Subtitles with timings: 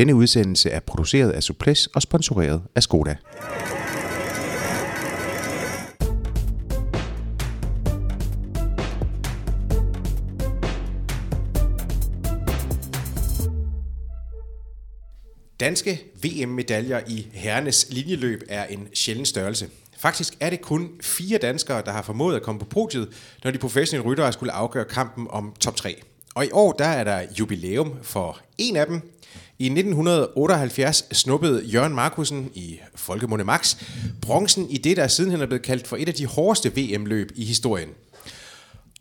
[0.00, 3.16] Denne udsendelse er produceret af Suples og sponsoreret af Skoda.
[15.60, 19.68] Danske VM-medaljer i herrenes linjeløb er en sjælden størrelse.
[19.98, 23.08] Faktisk er det kun fire danskere, der har formået at komme på podiet,
[23.44, 26.02] når de professionelle ryttere skulle afgøre kampen om top 3.
[26.34, 29.02] Og i år der er der jubilæum for en af dem.
[29.60, 33.76] I 1978 snuppede Jørgen Markusen i Folkemunde Max
[34.22, 37.44] bronzen i det, der sidenhen er blevet kaldt for et af de hårdeste VM-løb i
[37.44, 37.88] historien.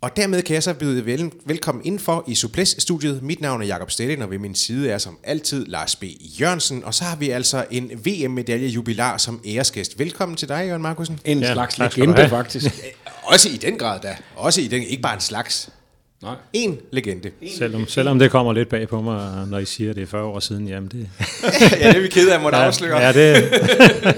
[0.01, 3.23] Og dermed kan jeg så byde vel, velkommen indenfor i Suples-studiet.
[3.23, 6.03] Mit navn er Jakob Stelling, og ved min side er som altid Lars B.
[6.39, 6.84] Jørgensen.
[6.84, 9.99] Og så har vi altså en VM-medalje jubilar som æresgæst.
[9.99, 11.20] Velkommen til dig, Jørgen Markusen.
[11.26, 12.65] En Ja, slags legende, faktisk.
[13.23, 14.17] Også i den grad da.
[14.35, 15.70] Også i den, ikke bare en slags.
[16.23, 16.35] Nej.
[16.53, 17.31] En legende.
[17.57, 20.23] Selvom, selvom det kommer lidt bag på mig, når I siger, at det er 40
[20.23, 20.99] år siden, jamen det...
[21.81, 22.97] ja, det er vi ked af måtte afsløre.
[22.99, 23.43] Ja, det...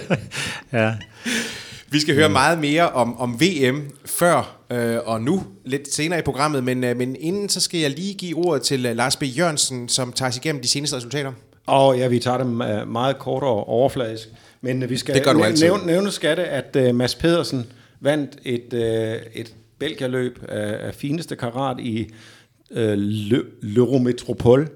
[0.74, 0.94] ja,
[1.90, 6.22] Vi skal høre meget mere om, om VM før øh, og nu, lidt senere i
[6.22, 9.24] programmet, men, øh, men inden så skal jeg lige give ordet til øh, Lars B.
[9.38, 11.32] Jørgensen, som tager os igennem de seneste resultater.
[11.68, 14.28] Og ja, vi tager dem øh, meget kort og overfladisk.
[14.62, 15.64] Men øh, vi skal Det gør du næ- altid.
[15.66, 17.66] nævne, nævne skatte, at uh, Mads Pedersen
[18.00, 18.80] vandt et, uh,
[19.42, 22.08] et Belgierløb af, af fineste karat i
[22.72, 24.68] øh, Le, L'Eurometropole,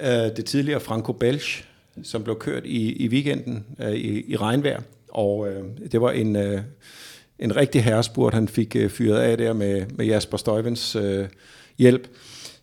[0.00, 1.64] øh, det tidligere Franco Belge,
[2.02, 4.80] som blev kørt i, i weekenden øh, i, i regnvejr.
[5.08, 6.60] Og øh, det var en, øh,
[7.38, 11.26] en rigtig herrespurt, han fik øh, fyret af der med, med Jasper Støjvens øh,
[11.78, 12.08] hjælp.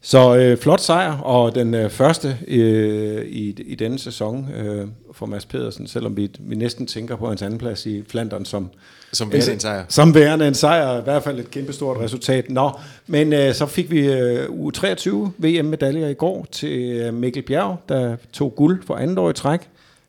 [0.01, 5.25] Så øh, flot sejr, og den øh, første øh, i, i denne sæson øh, for
[5.25, 8.69] Mads Pedersen, selvom vi, vi næsten tænker på hans andenplads i Flandern som,
[9.13, 9.85] som værende en sejr.
[9.89, 12.49] Som værende en sejr, i hvert fald et kæmpestort resultat.
[12.49, 12.71] Nå,
[13.07, 18.15] men øh, så fik vi øh, U23 VM-medaljer i går til øh, Mikkel Bjerg, der
[18.33, 19.59] tog guld for andet år i træk.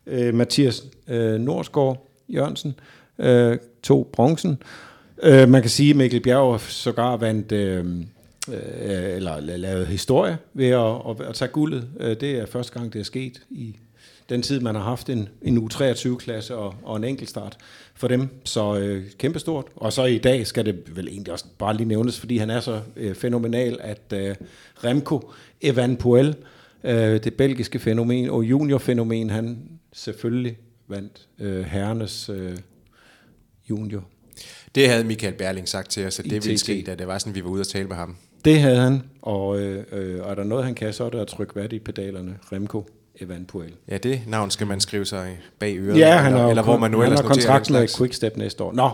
[0.07, 2.75] Øh, Mathias øh, Norsgaard Jørgensen
[3.19, 4.57] øh, tog bronzen.
[5.23, 7.51] Øh, man kan sige, at Mikkel Bjerg sågar vandt...
[7.51, 7.85] Øh,
[8.49, 10.79] øh, eller la- lavet historie ved at,
[11.21, 11.87] at, at tage guldet.
[11.99, 13.75] Øh, Det er første gang, det er sket i
[14.31, 17.57] den tid, man har haft en, en U23-klasse og, og en enkeltstart
[17.95, 18.29] for dem.
[18.43, 19.65] Så øh, kæmpestort.
[19.75, 22.59] Og så i dag skal det vel egentlig også bare lige nævnes, fordi han er
[22.59, 24.35] så øh, fænomenal, at øh,
[24.83, 25.31] Remco
[25.61, 26.35] Evan Puel,
[26.83, 29.59] øh, det belgiske fænomen og juniorfænomen, han
[29.93, 32.57] selvfølgelig vandt øh, herrenes øh,
[33.69, 34.03] junior.
[34.75, 37.35] Det havde Michael Berling sagt til os, at det ville ske, da det var sådan,
[37.35, 38.15] vi var ude og tale med ham.
[38.45, 41.19] Det havde han, og, øh, øh, og er der noget, han kan, så er det
[41.19, 42.37] at trykke vat i pedalerne.
[42.51, 42.85] Remco
[43.21, 43.73] Evan Puel.
[43.89, 45.99] Ja, det navn skal man skrive sig bag øret.
[45.99, 47.87] Ja, han eller, eller hvor man nu han har kontrakt med.
[47.97, 48.73] Quickstep næste år.
[48.73, 48.89] Nå,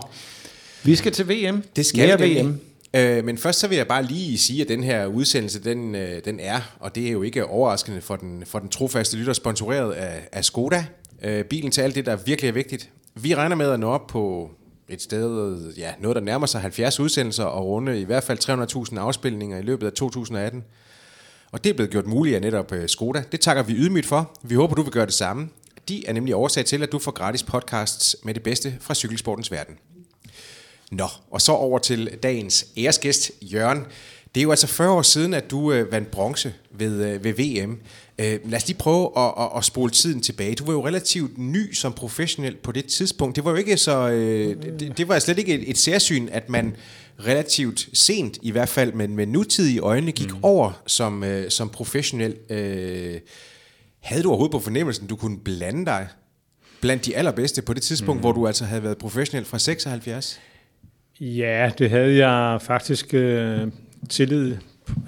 [0.82, 1.62] vi skal til VM.
[1.76, 2.48] Det skal Mere vi VM.
[2.48, 2.60] VM.
[2.94, 6.24] Øh, men først så vil jeg bare lige sige, at den her udsendelse, den, øh,
[6.24, 9.92] den er, og det er jo ikke overraskende for den, for den trofaste lytter, sponsoreret
[9.92, 10.84] af, af Skoda.
[11.22, 12.90] Øh, bilen til alt det, der virkelig er vigtigt.
[13.14, 14.50] Vi regner med at nå op på
[14.88, 18.98] et sted, ja, noget der nærmer sig 70 udsendelser og runde i hvert fald 300.000
[18.98, 20.64] afspilninger i løbet af 2018.
[21.52, 23.22] Og det er blevet gjort muligt af netop øh, Skoda.
[23.32, 24.38] Det takker vi ydmygt for.
[24.42, 25.48] Vi håber, du vil gøre det samme.
[25.88, 29.50] De er nemlig årsag til, at du får gratis podcasts med det bedste fra cykelsportens
[29.50, 29.74] verden.
[30.90, 33.84] Nå, og så over til dagens æresgæst, Jørgen.
[34.34, 37.32] Det er jo altså 40 år siden, at du øh, vandt bronze ved, øh, ved
[37.32, 37.80] VM.
[38.18, 40.54] Øh, lad os lige prøve at, at, at spole tiden tilbage.
[40.54, 43.36] Du var jo relativt ny som professionel på det tidspunkt.
[43.36, 44.08] Det var jo ikke så...
[44.08, 46.76] Øh, det, det var slet ikke et, et særsyn, at man
[47.26, 50.38] relativt sent, i hvert fald, men med nutidige øjne, gik mm.
[50.42, 52.36] over som, øh, som professionel.
[52.50, 53.20] Øh,
[54.00, 56.08] havde du overhovedet på fornemmelsen, du kunne blande dig
[56.80, 58.20] blandt de allerbedste på det tidspunkt, mm.
[58.20, 60.40] hvor du altså havde været professionel fra 76?
[61.20, 63.68] ja, det havde jeg faktisk øh,
[64.08, 64.56] tillid,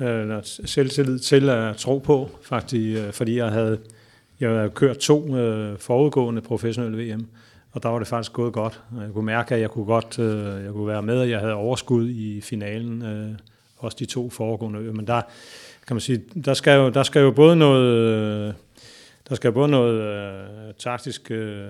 [0.01, 3.79] øh, eller selvtillid til at tro på, faktisk, øh, fordi jeg havde,
[4.41, 7.27] jeg havde kørt to øh, forudgående professionelle VM,
[7.73, 8.83] og der var det faktisk gået godt.
[9.01, 11.55] Jeg kunne mærke, at jeg kunne godt øh, jeg kunne være med, og jeg havde
[11.55, 13.31] overskud i finalen, øh,
[13.79, 14.93] også de to foregående øer.
[14.93, 15.23] Men der
[15.87, 18.55] kan man sige, der skal jo, der skal jo både noget, øh,
[19.29, 21.69] der skal både noget øh, taktisk øh,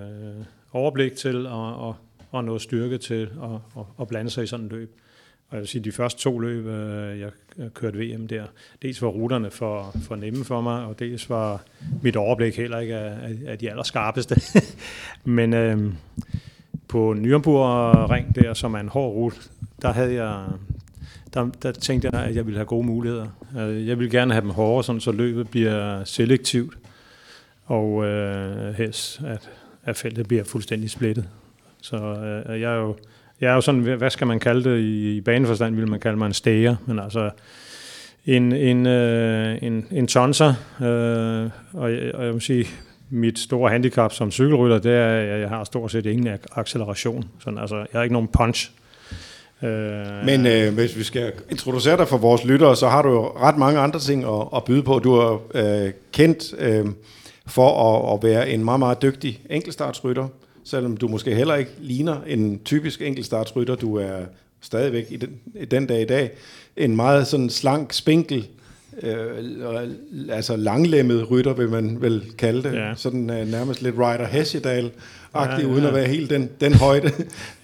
[0.72, 1.96] overblik til, og, og,
[2.30, 4.99] og noget styrke til at, og, og blande sig i sådan et løb.
[5.50, 7.30] Og jeg vil sige, de første to løb, øh, jeg
[7.74, 8.44] kørte VM der,
[8.82, 11.62] dels var ruterne for, for nemme for mig, og dels var
[12.02, 14.40] mit overblik heller ikke af, af, de allerskarpeste.
[15.24, 15.92] Men øh,
[16.88, 19.36] på Nürnberg Ring der, som er en hård rute,
[19.82, 20.44] der havde jeg,
[21.34, 23.26] der, der tænkte jeg, at jeg ville have gode muligheder.
[23.58, 26.78] Øh, jeg ville gerne have dem hårdere, sådan, så løbet bliver selektivt,
[27.66, 29.50] og øh, helst, at,
[29.84, 31.28] at feltet bliver fuldstændig splittet.
[31.82, 32.96] Så øh, jeg er jo
[33.40, 36.18] jeg er jo sådan, hvad skal man kalde det i, i baneforstand, vil man kalde
[36.18, 37.30] mig en stager, men altså
[38.26, 42.66] en, en, øh, en, en tonser, øh, og, jeg, og jeg vil sige,
[43.10, 47.24] mit store handicap som cykelrytter, det er, at jeg har stort set ingen acceleration.
[47.40, 48.70] Sådan, altså, jeg har ikke nogen punch.
[49.62, 49.70] Øh,
[50.24, 53.56] Men øh, hvis vi skal introducere dig for vores lyttere, så har du jo ret
[53.56, 54.98] mange andre ting at, at byde på.
[54.98, 56.86] Du er øh, kendt øh,
[57.46, 60.28] for at, at være en meget, meget dygtig enkeltstartsrytter,
[60.64, 63.74] selvom du måske heller ikke ligner en typisk enkeltstartsrytter.
[63.74, 64.16] Du er
[64.60, 66.30] stadigvæk i den, i den dag i dag
[66.76, 68.46] en meget sådan slank, spinkel,
[69.02, 69.88] øh,
[70.30, 72.74] altså langlemmet rytter, vil man vel kalde det.
[72.74, 72.92] Ja.
[72.94, 74.90] Sådan uh, nærmest lidt Ryder Hesjedal
[75.34, 75.74] agtig ja, ja.
[75.74, 77.12] uden at være helt den, den højde.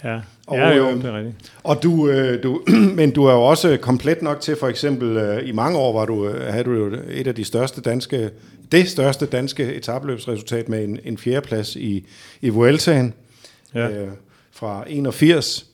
[0.04, 1.52] Ja, og, ja jo, øh, det er rigtigt.
[1.64, 2.60] Og du, øh, du,
[2.98, 6.06] men du er jo også komplet nok til, for eksempel øh, i mange år var
[6.06, 8.30] du, øh, havde du jo et af de største danske,
[8.72, 12.06] det største danske etabløbsresultat med en, en fjerdeplads i,
[12.40, 13.14] i Vueltaen
[13.74, 13.88] ja.
[13.88, 14.08] øh,
[14.52, 15.66] fra 81.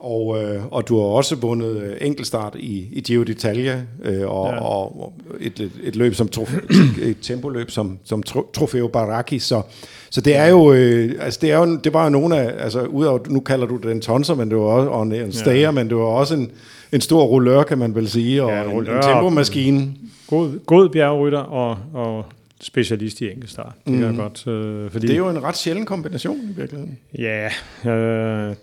[0.00, 4.52] Og, øh, og du har også vundet øh, enkeltstart i, i Giro d'Italia, øh, og,
[4.52, 4.60] ja.
[4.60, 6.54] og et, et, et løb som trof,
[7.02, 8.22] et tempoløb som, som
[8.54, 9.62] Trofeo Baraki, så,
[10.10, 12.82] så det er jo, øh, altså det, er jo, det var jo nogle af, altså
[12.82, 15.60] udover, nu kalder du det en tonser, men det var også, og en, en stager,
[15.60, 15.70] ja.
[15.70, 16.50] men det var også en,
[16.92, 19.94] en stor rullør, kan man vel sige, og ja, en, en, en tempomaskine.
[20.26, 22.24] God, god bjergrytter og, og
[22.60, 23.74] specialist i enkeltstart.
[23.86, 24.02] Det, mm.
[24.02, 24.16] er mhm.
[24.16, 26.98] godt, øh, fordi, det er jo en ret sjælden kombination i virkeligheden.
[27.18, 27.50] Ja,
[27.90, 28.54] øh,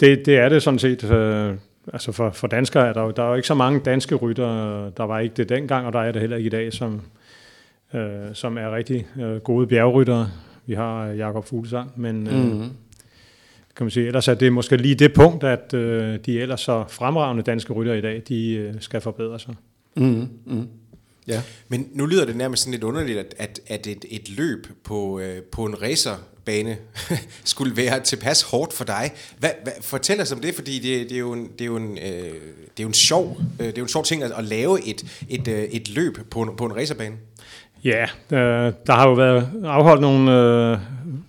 [0.00, 1.10] det, det er det sådan set.
[1.10, 1.54] Øh,
[1.92, 4.90] altså for, for danskere er der, der er jo ikke så mange danske rytter.
[4.90, 7.00] Der var ikke det dengang, og der er det heller ikke i dag, som,
[7.94, 8.02] øh,
[8.32, 10.30] som er rigtig øh, gode bjergryttere.
[10.66, 12.70] Vi har Jakob Fuglsang, men øh, mm-hmm.
[13.76, 16.84] kan man sige, ellers er det måske lige det punkt, at øh, de ellers så
[16.88, 19.54] fremragende danske rytter i dag, de øh, skal forbedre sig.
[19.96, 20.28] Mm-hmm.
[20.46, 20.68] Mm.
[21.28, 21.42] Ja.
[21.68, 25.20] Men nu lyder det nærmest sådan lidt underligt, at, at, at et, et løb på,
[25.20, 26.76] øh, på en racerbane
[27.44, 29.10] skulle være tilpas hårdt for dig.
[29.38, 31.76] Hvad, hvad, fortæl os om det, fordi det, det er jo en, det er jo
[31.76, 32.32] en, øh,
[32.76, 34.88] det er jo en sjov, øh, det er jo en sjov ting at, at lave
[34.88, 37.16] et, et, øh, et løb på en, på en racerbane.
[37.84, 40.78] Ja, øh, der har jo været afholdt nogle, øh,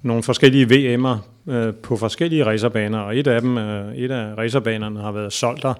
[0.01, 1.17] nogle forskellige VM'er
[1.51, 5.73] øh, på forskellige racerbaner, og et af dem, øh, et af racerbanerne har været Solter,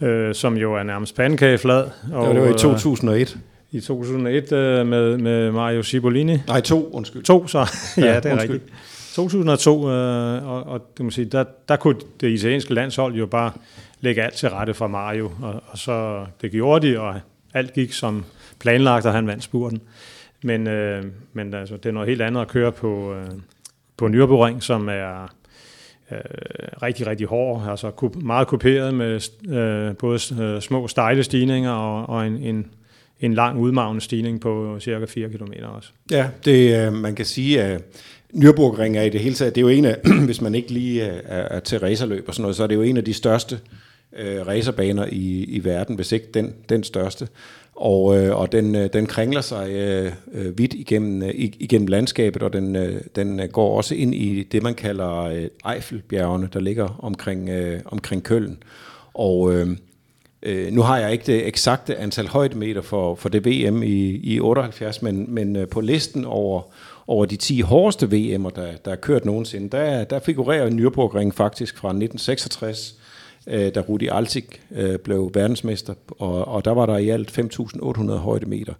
[0.00, 1.84] øh, som jo er nærmest pandekageflad.
[2.12, 3.38] Og, ja, det var i 2001.
[3.72, 6.38] Øh, I 2001 øh, med, med Mario Cipollini.
[6.46, 7.22] Nej, to, undskyld.
[7.22, 7.58] To, så.
[7.96, 8.54] ja, ja, det er undskyld.
[8.54, 8.74] rigtigt.
[9.14, 13.52] 2002, øh, og, og det må sige, der, der kunne det italienske landshold jo bare
[14.00, 17.14] lægge alt til rette for Mario, og, og så det gjorde de, og
[17.54, 18.24] alt gik som
[18.60, 19.80] planlagt, og han vandt spurten.
[20.42, 23.26] Men, øh, men altså, det er noget helt andet at køre på, øh,
[23.96, 25.34] på Nürburgring, som er
[26.12, 26.18] øh,
[26.82, 32.26] rigtig, rigtig hård, altså meget kuperet med øh, både øh, små stejle stigninger og, og
[32.26, 32.66] en, en,
[33.20, 35.90] en lang udmavende stigning på cirka 4 km også.
[36.10, 37.82] Ja, det, øh, man kan sige, at
[38.34, 39.96] Nürburgring er i det hele taget, det er jo en af,
[40.26, 42.74] hvis man ikke lige øh, er, er til racerløb og sådan noget, så er det
[42.74, 43.58] jo en af de største
[44.16, 47.28] øh, racerbaner i, i verden, hvis ikke den, den største.
[47.80, 52.42] Og, øh, og den, øh, den kringler sig øh, øh, vidt igennem, øh, igennem landskabet,
[52.42, 56.60] og den, øh, den øh, går også ind i det, man kalder øh, Eiffelbjergene, der
[56.60, 58.58] ligger omkring, øh, omkring Køln.
[59.14, 59.68] Og øh,
[60.42, 64.40] øh, nu har jeg ikke det eksakte antal højdemeter for, for det VM i, i
[64.40, 66.62] 78, men, men øh, på listen over,
[67.06, 71.76] over de 10 hårdeste VM'er, der, der er kørt nogensinde, der, der figurerer Nürburgring faktisk
[71.76, 72.94] fra 1966
[73.48, 78.12] øh, da Rudi Altik øh, blev verdensmester, og, og der var der i alt 5.800
[78.12, 78.74] højdemeter.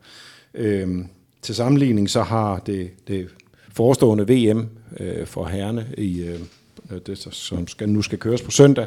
[0.55, 1.05] Øh,
[1.43, 3.29] til sammenligning så har det, det
[3.73, 4.69] forestående VM
[5.00, 6.41] øh, for herrene, i, øh,
[6.91, 8.87] øh, det, som skal, nu skal køres på søndag,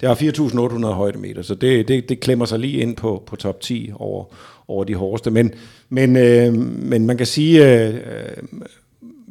[0.00, 3.60] det har 4.800 højdemeter, så det, det, det klemmer sig lige ind på, på top
[3.60, 4.24] 10 over,
[4.68, 5.30] over de hårdeste.
[5.30, 5.54] Men,
[5.88, 8.60] men, øh, men man kan sige, øh, øh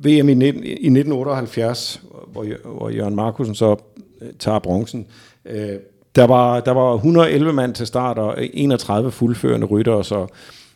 [0.03, 2.46] VM i, 19, i 1978, hvor,
[2.77, 3.75] hvor Jørgen Markusen så
[4.22, 5.08] øh, tager bronzen,
[5.46, 5.75] øh,
[6.15, 10.27] der var, der var 111 mand til start og 31 fuldførende ryttere, så,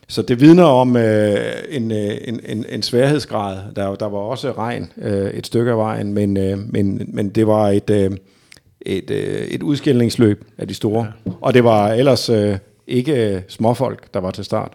[0.08, 1.36] så det vidner om øh,
[1.68, 3.58] en, øh, en, en, en sværhedsgrad.
[3.76, 7.46] Der, der var også regn øh, et stykke af vejen, men, øh, men, men det
[7.46, 8.10] var et, øh,
[8.80, 11.12] et, øh, et udskillingsløb af de store.
[11.26, 11.30] Ja.
[11.40, 14.72] Og det var ellers øh, ikke småfolk, der var til start.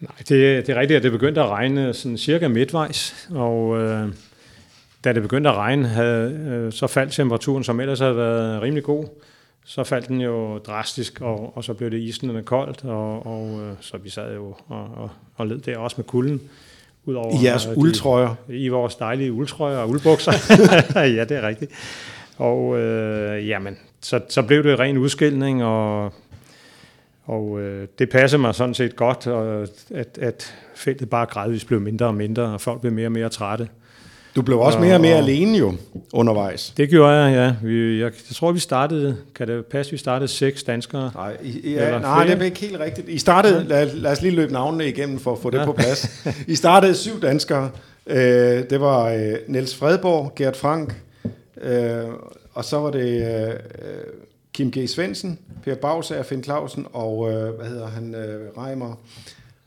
[0.00, 4.08] Nej, det, det er rigtigt, at det begyndte at regne sådan cirka midtvejs, og øh,
[5.04, 8.84] da det begyndte at regne, havde, øh, så faldt temperaturen, som ellers havde været rimelig
[8.84, 9.06] god
[9.68, 13.72] så faldt den jo drastisk, og, og så blev det isende koldt, og, og øh,
[13.80, 16.40] så vi sad jo og, og, og led der også med kulden.
[17.04, 18.34] Udover, I jeres øh, uldtrøjer?
[18.48, 20.32] I vores dejlige uldtrøjer og uldbukser.
[21.18, 21.72] ja, det er rigtigt.
[22.36, 26.12] Og øh, jamen, så, så blev det ren udskilning, og,
[27.24, 31.80] og øh, det passede mig sådan set godt, og, at, at feltet bare gradvist blev
[31.80, 33.68] mindre og mindre, og folk blev mere og mere trætte.
[34.36, 35.74] Du blev også mere og mere alene jo
[36.12, 36.74] undervejs.
[36.76, 37.66] Det gjorde jeg, ja.
[37.68, 41.10] Vi, jeg, jeg tror, vi startede, kan det passe, vi startede seks danskere?
[41.14, 43.08] Nej, I, ja, nej det er ikke helt rigtigt.
[43.08, 45.64] I startede, lad, lad os lige løbe navnene igennem for at få det ja.
[45.64, 46.26] på plads.
[46.46, 47.70] I startede syv danskere.
[48.06, 48.16] Øh,
[48.70, 50.94] det var øh, Niels Fredborg, Gert Frank,
[51.62, 52.04] øh,
[52.54, 53.54] og så var det øh,
[54.52, 54.88] Kim G.
[54.88, 58.94] Svendsen, Per Bagsager, Finn Clausen og, øh, hvad hedder han, øh, Reimer.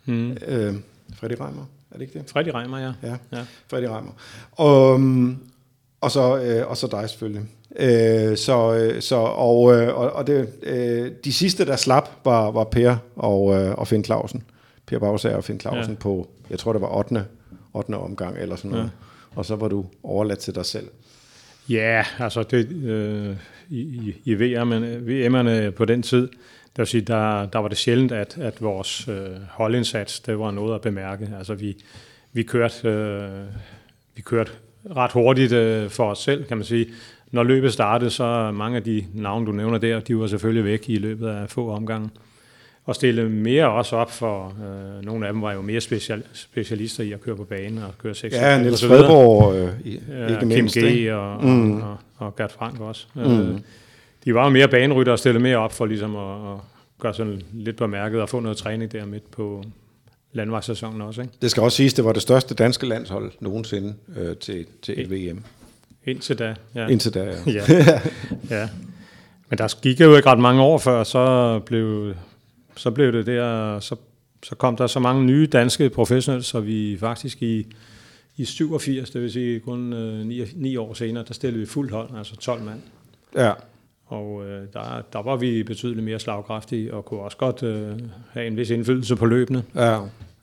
[0.05, 0.37] Hmm.
[0.47, 0.73] Øh,
[1.19, 2.29] Freddy Reimer, er det ikke det?
[2.29, 2.93] Freddy Reimer, ja.
[3.03, 3.45] Ja, ja.
[3.69, 4.11] Freddy Reimer.
[4.51, 5.43] Og, um,
[6.01, 7.43] og, så, øh, og så dig selvfølgelig.
[7.75, 12.63] Øh, så, øh, så, og, øh, og, det, øh, de sidste, der slap, var, var
[12.63, 14.43] Per og, øh, og Finn Clausen.
[14.85, 15.99] Per Bagsager og Finn Clausen ja.
[15.99, 17.25] på, jeg tror det var 8.
[17.73, 17.97] 8.
[17.97, 18.83] omgang eller sådan noget.
[18.83, 18.89] Ja.
[19.35, 20.87] Og så var du overladt til dig selv.
[21.69, 23.35] Ja, altså det, øh,
[23.69, 26.29] i, i VM'erne, VM'erne på den tid,
[26.75, 30.51] der, vil sige, der, der var det sjældent, at, at vores øh, holdindsats, det var
[30.51, 31.29] noget at bemærke.
[31.37, 31.77] Altså vi,
[32.33, 33.29] vi, kørte, øh,
[34.15, 34.51] vi kørte
[34.95, 36.85] ret hurtigt øh, for os selv, kan man sige.
[37.31, 40.89] Når løbet startede, så mange af de navne, du nævner der, de var selvfølgelig væk
[40.89, 42.09] i løbet af få omgange
[42.89, 47.03] og stille mere også op for, øh, nogle af dem var jo mere special, specialister
[47.03, 50.75] i at køre på banen og køre 6 Ja, Niels Fredborg, øh, ikke ja, mindst.
[50.75, 51.11] Kim G.
[51.11, 51.81] Og, mm.
[51.81, 53.07] og, og, Gert Frank også.
[53.15, 53.59] Mm.
[54.29, 56.59] De var jo mere banerytter og stille mere op for ligesom at, at
[56.99, 59.63] gøre sådan lidt bemærket og få noget træning der midt på
[60.33, 61.21] landvejssæsonen også.
[61.21, 61.33] Ikke?
[61.41, 65.11] Det skal også siges, det var det største danske landshold nogensinde øh, til, til et
[65.11, 65.43] VM.
[66.05, 66.87] Indtil da, ja.
[66.87, 67.33] Indtil da, ja.
[67.53, 67.91] ja.
[68.49, 68.69] ja.
[69.49, 72.13] Men der gik jo ikke ret mange år før, så blev
[72.75, 73.95] så blev det der, så,
[74.43, 77.65] så kom der så mange nye danske professionelle, så vi faktisk i,
[78.37, 81.91] i 87, det vil sige kun øh, 9, 9 år senere, der stillede vi fuldt
[81.91, 82.79] hold, altså 12 mand.
[83.35, 83.51] Ja.
[84.09, 87.91] Og øh, der, der var vi betydeligt mere slagkraftige, og kunne også godt øh,
[88.31, 89.63] have en vis indflydelse på løbende.
[89.75, 89.99] Ja.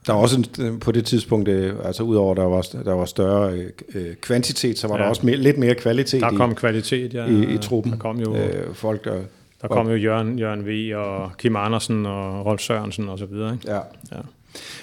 [0.06, 3.04] Der var også en, øh, på det tidspunkt, øh, altså udover der var, der var
[3.04, 5.02] større øh, øh, kvantitet, så var ja.
[5.02, 7.92] der også mere, lidt mere kvalitet der kom i, kvalitet, ja, i, i truppen.
[7.92, 9.22] Der kom jo øh, folk, der
[9.62, 10.96] der kom jo Jørgen, Jørgen V.
[10.96, 13.52] og Kim Andersen og Rolf Sørensen og så videre.
[13.52, 13.72] Ikke?
[13.72, 13.80] Ja.
[14.12, 14.20] ja.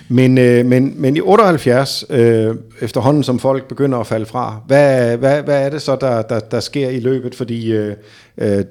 [0.09, 5.17] Men, øh, men, men i 78, øh, efterhånden som folk begynder at falde fra, hvad,
[5.17, 7.35] hvad, hvad er det så, der, der, der sker i løbet?
[7.35, 7.95] Fordi øh,
[8.37, 8.65] øh,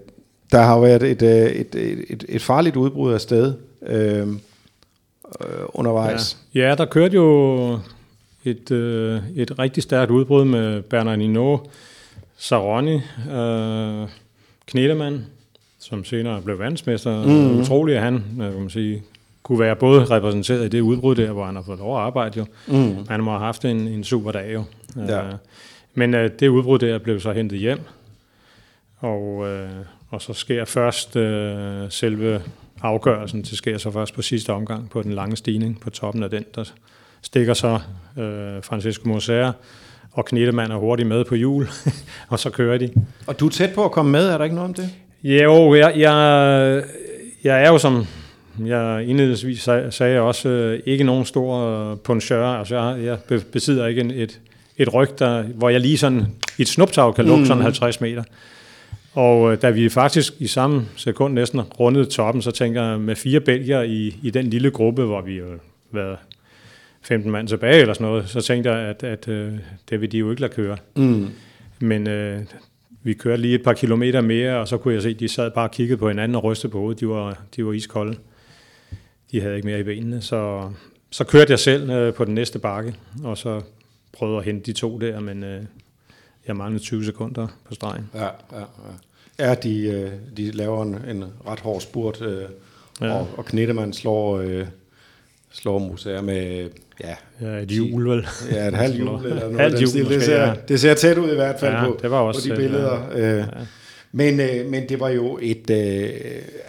[0.53, 1.75] der har været et, øh, et,
[2.11, 3.55] et, et, farligt udbrud af sted
[3.87, 4.35] øh, øh,
[5.69, 6.39] undervejs.
[6.55, 6.69] Ja.
[6.69, 7.79] ja, der kørte jo
[8.45, 11.63] et, øh, et rigtig stærkt udbrud med Bernard Hinault,
[12.37, 12.95] Saroni,
[13.33, 14.09] øh,
[14.67, 15.27] Knedemann,
[15.79, 17.27] som senere blev verdensmester.
[17.27, 17.61] Mm.
[17.61, 19.03] Utroligt, at han kan man sige,
[19.53, 22.39] kunne være både repræsenteret i det udbrud der, hvor han har fået lov at arbejde
[22.39, 22.47] jo.
[22.67, 22.97] Mm.
[23.09, 24.65] Han må have haft en, en super dag jo.
[24.97, 25.29] Ja.
[25.29, 25.35] Uh,
[25.95, 27.81] men uh, det udbrud der blev så hentet hjem,
[28.99, 29.47] og, uh,
[30.11, 31.23] og så sker først uh,
[31.91, 32.43] selve
[32.83, 36.31] afgørelsen, det sker så først på sidste omgang på den lange stigning på toppen af
[36.31, 36.73] den, der
[37.23, 37.75] stikker så
[38.17, 39.53] uh, Francisco Moser,
[40.13, 41.69] og Knedemann er hurtigt med på hjul,
[42.31, 42.91] og så kører de.
[43.27, 44.91] Og du er tæt på at komme med, er der ikke noget om det?
[45.23, 46.83] Jo, jeg, jeg,
[47.45, 48.07] jeg er jo som
[48.67, 52.47] jeg indledningsvis sag, sagde jeg også øh, ikke nogen stor puncheur.
[52.47, 54.41] Altså jeg, jeg besidder ikke en, et,
[54.77, 56.27] et ryg, der, hvor jeg lige sådan
[56.59, 57.47] i et snuptag kan lukke mm.
[57.47, 58.23] sådan 50 meter.
[59.15, 63.17] Og øh, da vi faktisk i samme sekund næsten rundede toppen, så tænker jeg med
[63.17, 65.45] fire bælger i, i den lille gruppe, hvor vi jo
[65.91, 66.17] været
[67.03, 69.53] 15 mand tilbage eller sådan noget, så tænkte jeg, at, at øh,
[69.91, 70.77] det vil de jo ikke lade køre.
[70.97, 71.29] Mm.
[71.79, 72.41] Men øh,
[73.03, 75.51] vi kørte lige et par kilometer mere, og så kunne jeg se, at de sad
[75.51, 77.01] bare og kiggede på hinanden og rystede på hovedet.
[77.01, 78.17] De var, de var iskolde.
[79.33, 80.71] De havde ikke mere i benene, så,
[81.11, 83.61] så kørte jeg selv øh, på den næste bakke, og så
[84.12, 85.62] prøvede at hente de to der, men øh,
[86.47, 88.11] jeg manglede 20 sekunder på stregen.
[88.15, 88.31] Ja, ja,
[89.39, 89.47] ja.
[89.47, 92.45] ja de, øh, de laver en, en ret hård spurt, øh,
[93.01, 93.12] ja.
[93.12, 94.67] og, og Knittemann slår, øh,
[95.51, 96.71] slår Musager med
[97.01, 98.27] Ja, ja et jul vel?
[98.51, 100.09] Ja, et halvt jul eller noget halvt jul, stil.
[100.09, 100.55] Det ser, ja.
[100.69, 103.09] det ser tæt ud i hvert fald ja, på, det var også, på de billeder.
[103.17, 103.37] Ja.
[103.37, 103.47] Ja.
[104.14, 106.11] Men, øh, men det var jo et, øh,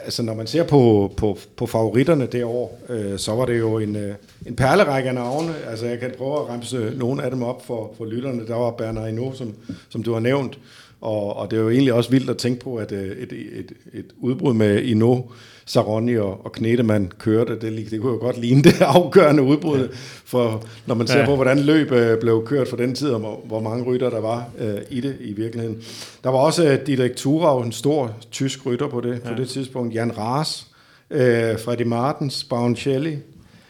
[0.04, 3.80] altså når man ser på, på, på favoritterne det år, øh, så var det jo
[3.80, 5.54] en, øh, en perlerække af navne.
[5.68, 8.48] Altså jeg kan prøve at remse nogle af dem op for, for lytterne.
[8.48, 9.56] Der var Bernard Hinault, som,
[9.90, 10.60] som du har nævnt,
[11.02, 13.72] og, og det er jo egentlig også vildt at tænke på, at øh, et, et,
[13.94, 15.26] et udbrud med Hinault
[15.66, 17.60] Saroni og, og Knedemann kørte.
[17.60, 19.88] Det, det kunne jo godt ligne det afgørende udbrud, ja.
[20.26, 21.26] for når man ser ja.
[21.26, 24.22] på, hvordan løb øh, blev kørt for den tid, og hvor, hvor mange rytter der
[24.22, 25.82] var øh, i det i virkeligheden.
[26.24, 29.30] Der var også øh, Didrik Thurau, en stor tysk rytter på det, ja.
[29.30, 29.94] på det tidspunkt.
[29.94, 30.68] Jan Raas,
[31.12, 33.18] øh, Freddy Martens, Bauncelli,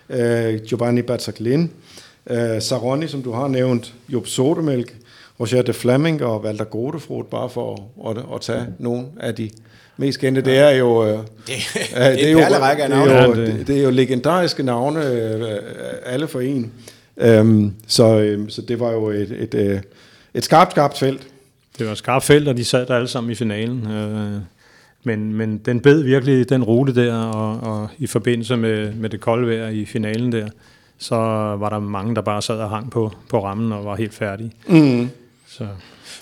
[0.09, 1.71] øh, Giovanni Bazzaglin,
[2.29, 4.95] øh, Saroni, som du har nævnt, Job Sodemelk,
[5.39, 9.49] Roger de Fleming og Walter Godefroth, bare for at, at, at tage nogle af de
[9.97, 11.05] mest kendte, det er jo...
[11.05, 11.09] Øh,
[11.47, 13.11] det, er jo, række af navne.
[13.11, 15.45] Det er, jo, det, det er jo legendariske navne, øh,
[16.05, 16.71] alle for en.
[17.39, 19.83] Um, så, øh, så det var jo et, et, et,
[20.33, 21.27] Et skarpt, skarpt felt.
[21.77, 23.91] Det var et skarpt felt, og de sad der alle sammen i finalen.
[23.91, 24.41] Øh,
[25.03, 29.19] men, men den bed virkelig den rute der, og, og i forbindelse med, med det
[29.19, 30.47] kolde vejr i finalen der,
[30.97, 31.15] så
[31.59, 34.51] var der mange, der bare sad og hang på, på rammen og var helt færdige.
[34.67, 35.09] Mm.
[35.57, 35.67] Så.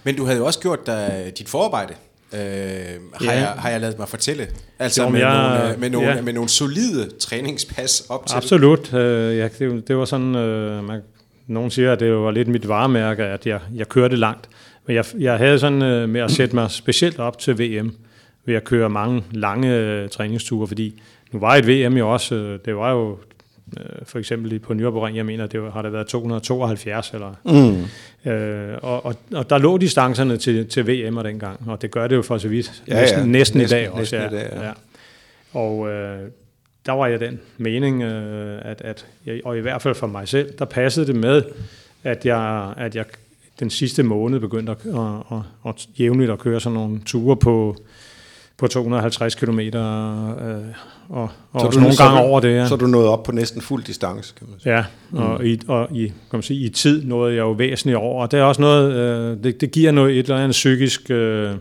[0.03, 1.93] Men du havde jo også gjort dig dit forarbejde,
[2.33, 3.31] øh, har, Ja.
[3.39, 4.47] jeg, har jeg lavet mig fortælle.
[4.79, 6.21] Altså Jo, med, jeg- nogle, øh, med, nogle, ja.
[6.21, 8.35] med nogle solide træningspas op til.
[8.35, 8.93] Absolut.
[8.93, 11.01] Øh, ja, det, det var sådan, øh, man,
[11.47, 14.49] nogen siger, at det var lidt mit varemærke, at jeg, jeg kørte langt.
[14.87, 17.95] Men jeg, jeg havde sådan øh, med at sætte mig specielt op til VM,
[18.45, 22.59] ved at køre mange lange øh, træningsture, fordi nu var et VM jo også, øh,
[22.65, 23.17] det var jo
[23.79, 27.33] øh, for eksempel på Nürburgring, jeg mener, det var, har det været 272 eller
[28.25, 28.31] Mm.
[28.31, 32.15] Øh, og, og, og der lå distancerne til, til VM'er dengang, og det gør det
[32.15, 33.01] jo for så vidt Ja, ja.
[33.01, 34.15] næsten, næsten, Næsten- i dag også.
[34.17, 34.65] næsten i dag, ja.
[34.65, 34.71] ja.
[35.53, 36.19] Og øh,
[36.85, 40.27] der var jeg den mening, øh, at, at jeg, og i hvert fald for mig
[40.27, 41.43] selv, der passede det med,
[42.03, 43.05] at jeg, at jeg
[43.59, 47.75] den sidste måned begyndte at, at, at, at jævnligt at køre sådan nogle ture på,
[48.61, 50.61] på 250 km, øh, og,
[51.09, 52.55] og også nogle så gange du- over det.
[52.55, 52.67] Ja.
[52.67, 54.73] Så du nået op på næsten fuld distance, kan man sige.
[54.73, 58.21] Ja, og, i, og i, kan man sige, i tid nåede jeg jo væsentligt over.
[58.21, 61.51] Og det er også noget, øh, det, det giver noget et eller andet psykisk øh,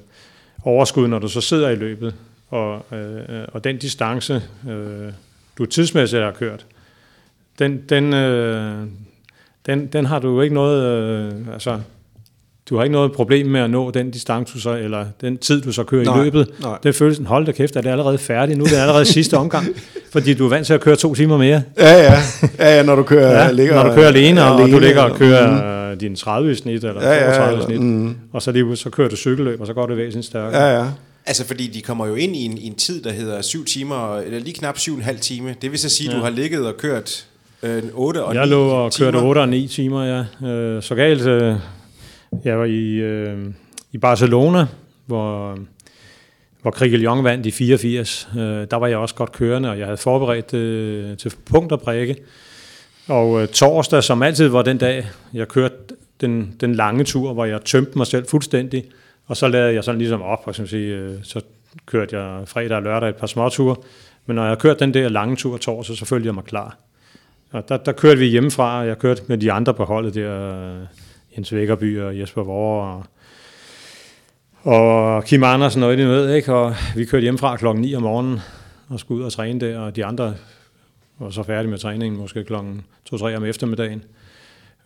[0.64, 2.14] overskud, når du så sidder i løbet.
[2.50, 5.12] Og, øh, og den distance, øh,
[5.58, 6.66] du tidsmæssigt har kørt,
[7.58, 8.74] den, den, øh,
[9.66, 11.80] den, den har du jo ikke noget, øh, altså,
[12.70, 15.60] du har ikke noget problem med at nå den distance, du så, eller den tid,
[15.60, 16.48] du så kører Nej, i løbet.
[16.62, 16.78] nej.
[16.82, 18.58] Det føles sådan, hold da kæft, er det allerede færdigt?
[18.58, 19.66] Nu er det allerede sidste omgang,
[20.12, 21.62] fordi du er vant til at køre to timer mere.
[21.78, 22.14] Ja, ja.
[22.58, 25.16] ja, ja når du kører, Ja, ligger, når du kører alene, og du ligger og
[25.16, 25.98] kører mm.
[25.98, 28.16] din 30 i snit, eller Ja, ja, 32 i eller- snit, mm.
[28.32, 30.62] og så, lige, så kører du cykelløb, og så går det væsentligt stærkere.
[30.62, 30.86] Ja, ja.
[31.26, 34.18] Altså fordi de kommer jo ind i en, i en tid, der hedder 7 timer,
[34.18, 35.54] eller lige knap 7,5 time.
[35.62, 36.18] Det vil så sige, at Ja.
[36.18, 37.24] du har ligget og kørt
[37.62, 39.10] øh, 8 og jeg 9 lå og timer.
[39.10, 40.04] kørte 8 og 9 timer,
[40.42, 40.48] ja.
[40.48, 41.54] Øh, så galt, øh,
[42.44, 43.46] jeg var i, øh,
[43.92, 44.66] i Barcelona,
[45.06, 45.58] hvor,
[46.62, 48.28] hvor Krigelion vandt i 84.
[48.36, 51.80] Øh, der var jeg også godt kørende, og jeg havde forberedt øh, til punkt og
[51.80, 52.16] prikke.
[53.08, 55.74] Og øh, torsdag, som altid var den dag, jeg kørte
[56.20, 58.84] den, den lange tur, hvor jeg tømte mig selv fuldstændig,
[59.26, 61.40] og så lavede jeg sådan ligesom op, og så, sige, øh, så
[61.86, 63.76] kørte jeg fredag og lørdag et par småture.
[64.26, 66.76] Men når jeg har kørt den der lange tur torsdag, så følte jeg mig klar.
[67.50, 70.72] Og der, der kørte vi hjemmefra, og jeg kørte med de andre på holdet der,
[71.36, 73.04] Jens Vækkerby og Jesper Vore og,
[74.72, 76.54] og Kim Andersen og det med, ikke?
[76.54, 78.40] Og vi kørte hjemmefra klokken 9 om morgenen
[78.88, 80.34] og skulle ud og træne der, og de andre
[81.18, 84.04] var så færdige med træningen, måske klokken 2-3 om eftermiddagen.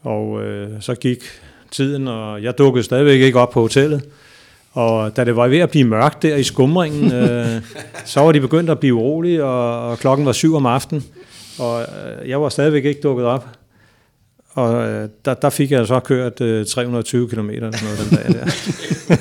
[0.03, 1.25] Og øh, så gik
[1.71, 4.05] tiden, og jeg dukkede stadigvæk ikke op på hotellet.
[4.73, 7.47] Og da det var ved at blive mørkt der i skumringen, øh,
[8.05, 11.05] så var de begyndt at blive urolige, og, og klokken var syv om aftenen.
[11.59, 13.49] Og øh, jeg var stadigvæk ikke dukket op.
[14.55, 18.35] Og øh, der, der fik jeg så kørt øh, 320 km eller sådan noget den
[18.35, 19.17] dag der.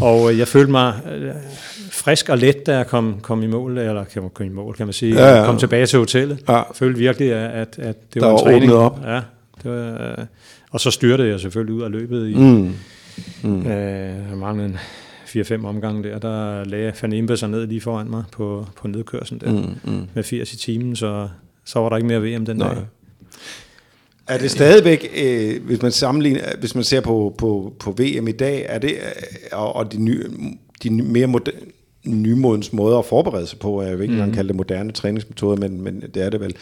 [0.06, 1.30] og øh, jeg følte mig øh,
[1.90, 4.86] frisk og let, da jeg kom, kom i mål, eller man komme i mål, kan
[4.86, 5.14] man sige.
[5.14, 5.44] Ja, ja.
[5.44, 6.38] Kom tilbage til hotellet.
[6.48, 6.52] Ja.
[6.52, 8.72] Jeg følte virkelig, at, at, det Der var en træning.
[8.72, 9.00] op.
[9.06, 9.20] Ja,
[9.62, 10.24] det var, øh,
[10.70, 12.72] og så styrtede jeg selvfølgelig ud af løbet i, Mm.
[13.42, 13.66] Mm.
[13.66, 13.68] Øh,
[14.30, 14.78] jeg manglede en
[15.62, 19.52] 4-5 omgange der, der lagde Impe sig ned lige foran mig på, på nedkørslen der.
[19.52, 19.92] Mm.
[19.92, 20.06] Mm.
[20.14, 21.28] med 80 i timen, så,
[21.64, 22.74] så var der ikke mere VM den Nej.
[22.74, 22.82] dag.
[24.28, 28.32] Er det stadigvæk, øh, hvis man sammenligner, hvis man ser på, på, på VM i
[28.32, 28.98] dag, er det, øh,
[29.52, 30.24] og, og de, nye,
[30.82, 31.58] de nye- mere moderne,
[32.06, 34.34] nymodens måder at forberede sig på, jeg vil ikke engang Mhm.
[34.36, 36.54] kalde det moderne træningsmetoder, men, men det er det vel.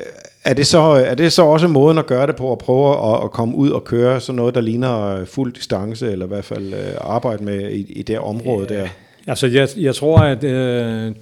[0.00, 0.06] Øh,
[0.44, 3.24] Er det, så, er det så også måden at gøre det på, at prøve at,
[3.24, 6.74] at komme ud og køre sådan noget, der ligner fuld distance, eller i hvert fald
[6.74, 8.88] øh, arbejde med i, i det område der?
[9.28, 11.12] Altså, jeg, jeg tror, at øh,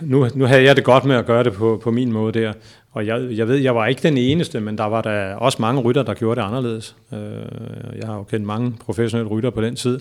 [0.00, 2.52] nu, nu havde jeg det godt med at gøre det på, på min måde der,
[2.92, 5.80] og jeg, jeg ved, jeg var ikke den eneste, men der var der også mange
[5.80, 6.96] rytter, der gjorde det anderledes.
[7.12, 7.18] Øh,
[7.98, 10.00] jeg har jo kendt mange professionelle rytter på den tid,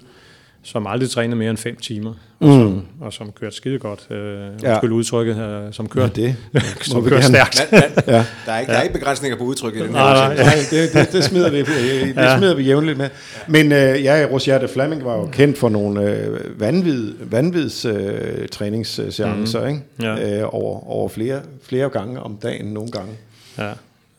[0.65, 4.07] som aldrig trænede mere end 5 timer, og, som, og som kørte skide godt.
[4.11, 4.17] Øh,
[4.63, 4.71] Ja.
[4.83, 4.87] ja.
[4.87, 6.35] udtrykket, øh, som kørte, det
[6.81, 7.67] som kørte stærkt.
[7.71, 8.25] Men, men, Ja.
[8.45, 10.93] der, er ikke, der er ikke begrænsninger på udtrykket i den her Nej, nej, det,
[10.93, 12.37] det, det smider vi, det Ja.
[12.37, 13.09] smider vi jævnligt med.
[13.47, 19.61] Men øh, ja, Rosierte Fleming var jo kendt for nogle øh, vanvid, vanvids øh, træningsseancer,
[19.61, 19.67] mm.
[19.67, 19.81] ikke?
[20.01, 20.39] Ja.
[20.41, 23.11] Øh, over, over flere, flere gange om dagen, nogle gange.
[23.57, 23.69] Ja,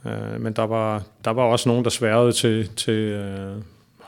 [0.06, 3.56] øh, men der var, der var også nogen, der sværede til, til øh,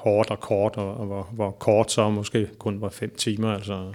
[0.09, 3.93] hårdt og kort, og, og hvor, hvor kort så måske kun var 5 timer, altså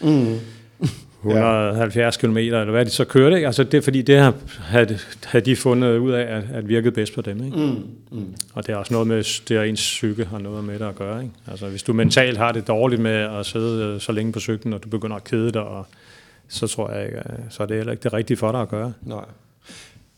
[0.00, 0.38] Mm.
[1.24, 3.36] 170 km, eller hvad de så kørte.
[3.36, 3.46] Ikke?
[3.46, 6.92] Altså det er fordi, det har, havde, havde de fundet ud af, at, at virkede
[6.92, 7.44] bedst på dem.
[7.44, 7.56] Ikke?
[7.56, 8.18] Mm.
[8.18, 8.34] Mm.
[8.54, 10.96] Og det er også noget med, det er ens psyke har noget med det at
[10.96, 11.22] gøre.
[11.22, 11.34] Ikke?
[11.50, 14.72] Altså hvis du mentalt har det dårligt med at sidde øh, så længe på cyklen,
[14.72, 15.86] og du begynder at kede dig, og,
[16.48, 18.68] så tror jeg ikke, øh, så er det heller ikke det rigtige for dig at
[18.68, 18.92] gøre.
[19.02, 19.24] Nej.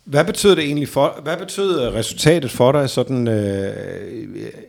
[0.06, 3.72] Hvad betød det egentlig for, hvad betød resultatet for dig sådan øh,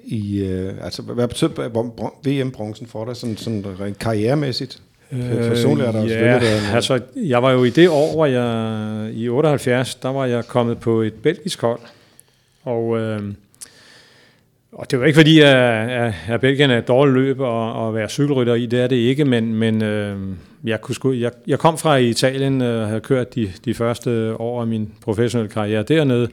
[0.06, 1.50] i, øh, altså hvad betød
[2.24, 4.82] VM-bronzen for dig sådan, sådan rent karrieremæssigt?
[5.12, 9.14] Øh, Personligt er der ja, været altså jeg var jo i det år, hvor jeg
[9.14, 11.80] i 78, der var jeg kommet på et belgisk hold,
[12.64, 13.22] og øh,
[14.78, 15.56] og det var ikke fordi, at,
[15.90, 18.96] at, at Belgien er et dårligt løb og, at være cykelrytter i, det er det
[18.96, 20.18] ikke, men, men øh,
[20.64, 23.74] jeg, kunne sku, jeg, jeg kom fra Italien øh, og øh, havde kørt de, de
[23.74, 26.28] første år af min professionelle karriere dernede,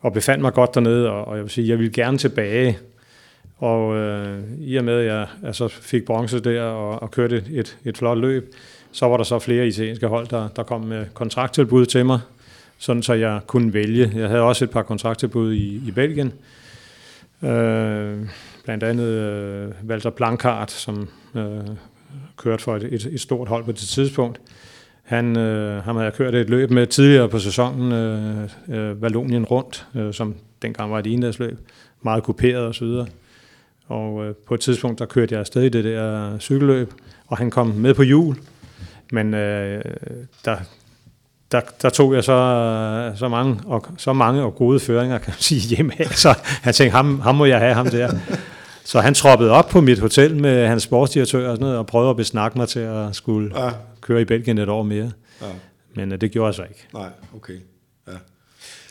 [0.00, 2.78] og befandt mig godt dernede, og, og jeg vil sige, jeg ville gerne tilbage.
[3.58, 7.50] Og øh, i og med, at jeg altså, fik bronze der og, og kørte et,
[7.52, 8.54] et, et flot løb,
[8.92, 12.20] så var der så flere italienske hold, der, der kom med kontrakttilbud til mig,
[12.78, 14.12] sådan så jeg kunne vælge.
[14.16, 16.32] Jeg havde også et par kontrakttilbud i, i Belgien,
[17.42, 18.18] Øh,
[18.64, 21.60] blandt andet øh, Walter Blankart, som øh,
[22.36, 24.40] kørte for et, et, et stort hold på det tidspunkt.
[25.02, 29.44] Han, øh, ham havde jeg kørt et løb med tidligere på sæsonen, øh, øh, Valonien
[29.44, 31.58] rundt, øh, som dengang var et enedagsløb,
[32.02, 32.84] meget kuperet osv.
[32.84, 33.06] Og,
[33.88, 36.92] og øh, på et tidspunkt, der kørte jeg afsted i det der cykelløb,
[37.26, 38.36] og han kom med på jul.
[39.12, 39.84] Men øh,
[40.44, 40.56] der,
[41.52, 45.40] der, der tog jeg så, så, mange, og, så mange og gode føringer, kan man
[45.40, 48.12] sige, hjemme Så jeg tænkte, ham, ham må jeg have, ham der.
[48.84, 52.10] Så han troppede op på mit hotel med hans sportsdirektør og sådan noget, og prøvede
[52.10, 53.70] at besnakke mig til at skulle ja.
[54.00, 55.12] køre i Belgien et år mere.
[55.42, 55.46] Ja.
[55.94, 56.86] Men uh, det gjorde jeg så ikke.
[56.94, 57.58] Nej, okay.
[58.08, 58.12] Ja.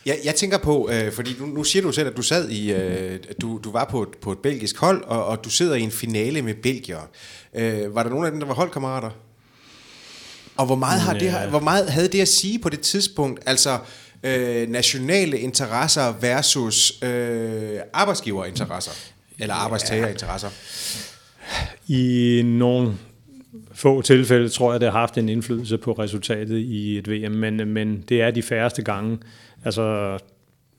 [0.06, 2.72] Jeg, jeg tænker på, øh, fordi nu, nu siger du selv, at du sad i,
[2.72, 5.80] øh, du, du var på et, på et belgisk hold, og, og du sidder i
[5.80, 7.08] en finale med belgier.
[7.54, 9.10] Øh, var der nogen af dem, der var holdkammerater?
[10.56, 13.40] Og hvor meget, har det, hvor meget havde det at sige på det tidspunkt?
[13.46, 13.78] Altså
[14.22, 18.92] øh, nationale interesser versus øh, arbejdsgiverinteresser?
[19.38, 20.48] Eller arbejdstagerinteresser?
[21.88, 22.94] I nogle
[23.74, 27.68] få tilfælde tror jeg, det har haft en indflydelse på resultatet i et VM, men,
[27.68, 29.18] men det er de færreste gange.
[29.64, 30.18] Altså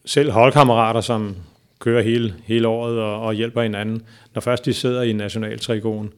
[0.06, 1.36] selv holdkammerater, som
[1.80, 4.02] kører hele, hele året og, og hjælper hinanden,
[4.34, 6.14] når først de sidder i nationaltrigonen,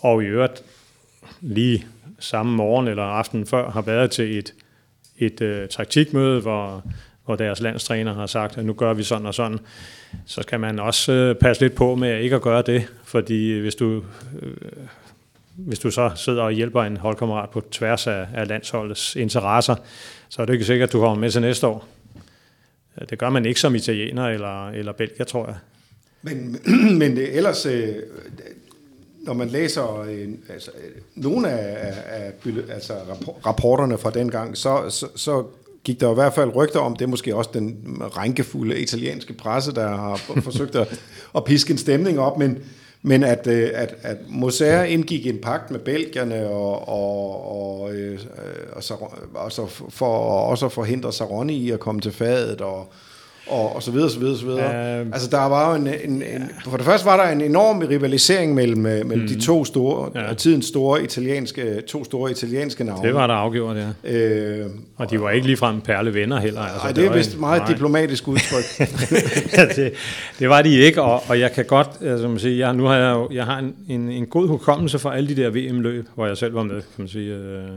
[0.00, 0.62] og i øvrigt
[1.40, 1.86] lige
[2.18, 4.54] samme morgen eller aften før har været til et,
[5.18, 6.84] et øh, taktikmøde, hvor,
[7.24, 9.58] hvor deres landstræner har sagt, at nu gør vi sådan og sådan,
[10.26, 13.74] så skal man også øh, passe lidt på med ikke at gøre det, fordi hvis
[13.74, 14.02] du,
[14.42, 14.56] øh,
[15.56, 19.74] hvis du så sidder og hjælper en holdkammerat på tværs af, af landsholdets interesser,
[20.28, 21.88] så er det ikke sikkert, at du kommer med til næste år.
[23.10, 25.56] Det gør man ikke som italiener eller, eller belgier, tror jeg.
[26.22, 26.56] Men,
[27.00, 27.94] men det, ellers, øh,
[29.22, 32.32] når man læser en, altså, øh, nogle af, af, af
[32.74, 32.94] altså,
[33.46, 35.44] rapporterne fra dengang, så, så, så
[35.84, 39.74] gik der i hvert fald rygter om, det er måske også den rænkefulde italienske presse,
[39.74, 40.16] der har
[40.48, 41.00] forsøgt at,
[41.36, 42.58] at piske en stemning op, men,
[43.02, 48.18] men at, øh, at, at Moser indgik en pagt med belgierne og, og, og, øh,
[48.72, 48.94] og, så,
[49.34, 50.18] og så for
[50.50, 52.92] også at forhindre Saroni i at komme til fadet og,
[53.48, 55.00] og, og så videre, så videre, så videre.
[55.00, 57.78] Uh, altså der var jo en, en, en, for det første var der en enorm
[57.78, 60.34] rivalisering mellem, øh, mellem mm, de to store, ja.
[60.34, 63.06] tidens store italienske, to store italienske navne.
[63.06, 64.10] Det var der afgjort, ja.
[64.12, 66.60] Øh, og de var ikke ligefrem perlevenner heller.
[66.60, 67.72] Altså, nej, det, det er vist meget nej.
[67.72, 68.64] diplomatisk udtryk.
[69.76, 69.92] det,
[70.38, 72.96] det, var de ikke, og, og jeg kan godt, altså man sige, jeg, nu har
[72.96, 76.26] jeg jo, jeg har en, en, en god hukommelse for alle de der VM-løb, hvor
[76.26, 77.34] jeg selv var med, kan man sige.
[77.34, 77.68] Øh,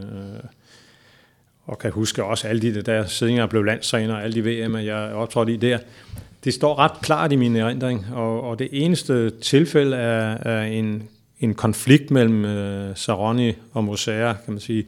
[1.72, 5.52] og kan huske også alle de der Sidinger blev landstræner, alle de VM, jeg optrådte
[5.52, 5.78] i der.
[6.44, 11.08] Det står ret klart i min erindring, og, og det eneste tilfælde er, er en,
[11.40, 14.86] en konflikt mellem øh, Saroni og Moser, kan man sige,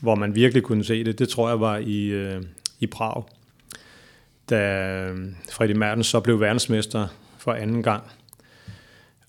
[0.00, 2.42] hvor man virkelig kunne se det, det tror jeg var i, øh,
[2.80, 3.24] i Prag,
[4.50, 5.18] da uh,
[5.52, 7.06] Freddy Mertens så blev verdensmester
[7.38, 8.02] for anden gang.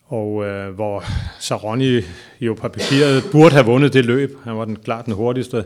[0.05, 1.03] Og øh, hvor
[1.39, 2.01] Saroni
[2.41, 4.37] jo på papiret burde have vundet det løb.
[4.43, 5.63] Han var den klart den hurtigste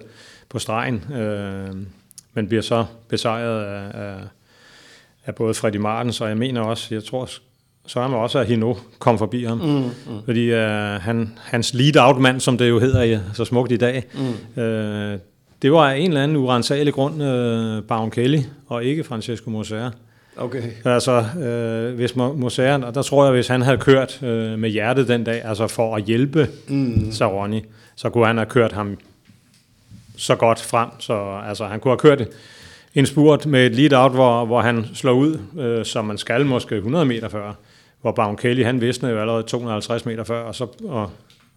[0.50, 1.76] på stregen, øh,
[2.34, 4.16] men bliver så besejret af, af,
[5.26, 7.30] af både Freddy Martens, og jeg mener også, jeg tror,
[7.88, 9.58] så han også, at Hino kom forbi ham.
[9.58, 10.24] Mm, mm.
[10.26, 10.60] Fordi uh,
[11.02, 14.64] han, hans lead-out-mand, som det jo hedder så smukt i dag, mm.
[14.64, 15.20] uh,
[15.62, 19.92] det var en eller anden urensagelig grund uh, Baron Kelly, og ikke Francesco Moser.
[20.38, 20.64] Okay.
[20.86, 25.08] Altså, uh, hvis Moser, og der tror jeg, hvis han havde kørt uh, med hjertet
[25.08, 27.12] den dag, altså for at hjælpe mm.
[27.12, 27.62] Saroni,
[27.96, 28.98] så kunne han have kørt ham
[30.20, 32.28] så godt frem, så altså, han kunne have kørt
[32.96, 36.76] en spurt med et lead-out, hvor, hvor han slår ud, øh, som man skal måske
[36.76, 37.54] 100 meter før,
[38.02, 41.12] hvor Baum Kelly, han visste jo allerede 250 meter før, og så, og,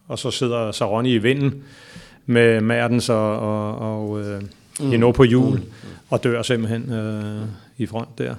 [0.08, 1.64] og så sidder Saroni i vinden
[2.26, 4.42] med Mertens og, og, og øh,
[4.80, 5.12] mm.
[5.12, 5.64] på hjul, mm.
[6.10, 7.48] og dør simpelthen øh,
[7.78, 8.34] i front der.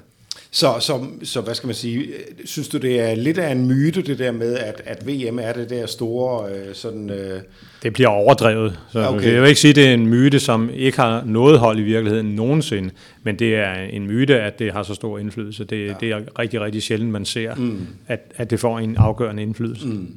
[0.56, 2.10] Så, så, så hvad skal man sige,
[2.46, 5.54] synes du det er lidt af en myte det der med, at, at VM er
[5.54, 7.10] det der store øh, sådan...
[7.10, 7.42] Øh,
[7.84, 8.80] Det bliver overdrevet.
[8.92, 9.34] Så Okay.
[9.34, 11.82] Jeg vil ikke sige, at det er en myte, som ikke har noget hold i
[11.82, 12.90] virkeligheden nogensinde,
[13.24, 15.64] men det er en myte, at det har så stor indflydelse.
[15.64, 15.94] Det, ja.
[16.00, 17.88] det er rigtig, rigtig sjældent, man ser, mm.
[18.08, 19.88] at, at det får en afgørende indflydelse.
[19.88, 20.16] Mm.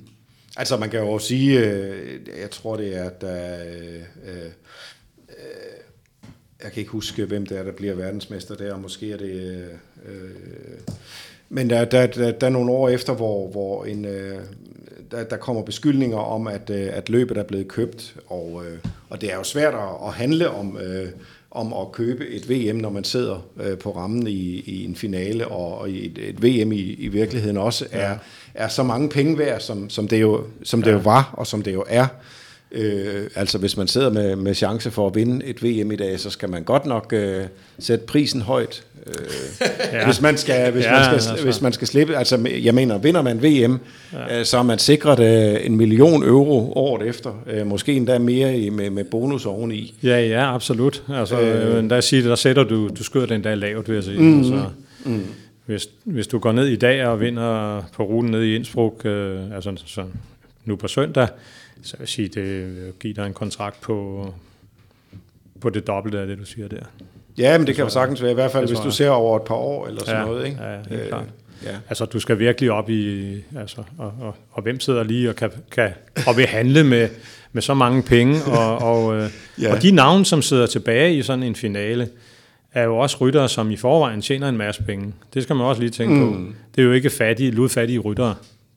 [0.56, 1.92] Altså man kan jo sige, øh,
[2.40, 4.50] jeg tror det er, at der, øh, øh,
[6.66, 9.64] jeg kan ikke huske, hvem det er, der bliver verdensmester der, måske er det...
[10.06, 10.78] Øh,
[11.48, 14.38] men der, der, der, der er nogle år efter, hvor, hvor en, øh,
[15.10, 19.20] der, der kommer beskyldninger om, at, øh, at løbet er blevet købt, og, øh, og
[19.20, 21.08] det er jo svært at, at handle om, øh,
[21.50, 25.48] om at købe et VM, når man sidder øh, på rammen i, i en finale,
[25.48, 28.16] og, og et, et VM i, i virkeligheden også er,
[28.54, 31.62] er så mange penge værd, som, som, det, jo, som det jo var, og som
[31.62, 32.06] det jo er.
[32.72, 36.20] Øh, altså hvis man sidder med, med chance for at vinde et VM i dag,
[36.20, 37.44] så skal man godt nok øh,
[37.78, 38.84] sætte prisen højt.
[39.06, 39.12] Øh,
[39.92, 40.04] ja.
[40.04, 41.44] Hvis man skal, hvis, Ja, man skal, altså.
[41.44, 43.78] hvis man skal slippe, altså jeg mener, vinder man VM,
[44.12, 44.38] ja.
[44.38, 48.58] øh, så er man sikret øh, en million euro året efter, øh, måske endda mere
[48.58, 49.94] i, med, med bonus oveni.
[50.02, 51.02] Ja, ja, absolut.
[51.08, 51.90] Altså, øh.
[51.90, 54.20] der, siger, der sætter du, du skyder den der lavt, vil jeg sige.
[54.22, 54.38] Mm.
[54.38, 54.64] Altså,
[55.04, 55.22] mm.
[55.66, 59.40] Hvis, hvis du går ned i dag og vinder på ruten ned i Innsbruck, øh,
[59.54, 60.04] altså så
[60.64, 61.28] nu på søndag,
[61.82, 62.44] så vil jeg sige, det
[62.76, 64.26] vil give dig en kontrakt på,
[65.60, 66.80] på det dobbelte af det, du siger der.
[67.38, 69.42] Ja, men det kan jo sagtens være, i hvert fald hvis du ser over et
[69.42, 70.46] par år eller sådan Ja, noget.
[70.46, 70.62] Ikke?
[70.62, 71.24] ja, helt klart.
[71.64, 71.76] ja.
[71.88, 73.34] Altså, du skal virkelig op i...
[73.58, 75.90] Altså, og, og, og hvem sidder lige og, kan, kan,
[76.26, 77.08] og vil handle med,
[77.52, 78.36] med så mange penge?
[78.58, 79.30] Og, og, øh,
[79.62, 79.74] Ja.
[79.74, 82.08] og de navne, som sidder tilbage i sådan en finale,
[82.72, 85.12] er jo også ryttere, som i forvejen tjener en masse penge.
[85.34, 86.46] Det skal man også lige tænke mm.
[86.46, 86.52] på.
[86.76, 88.34] Det er jo ikke fattige, ludfattige ryttere.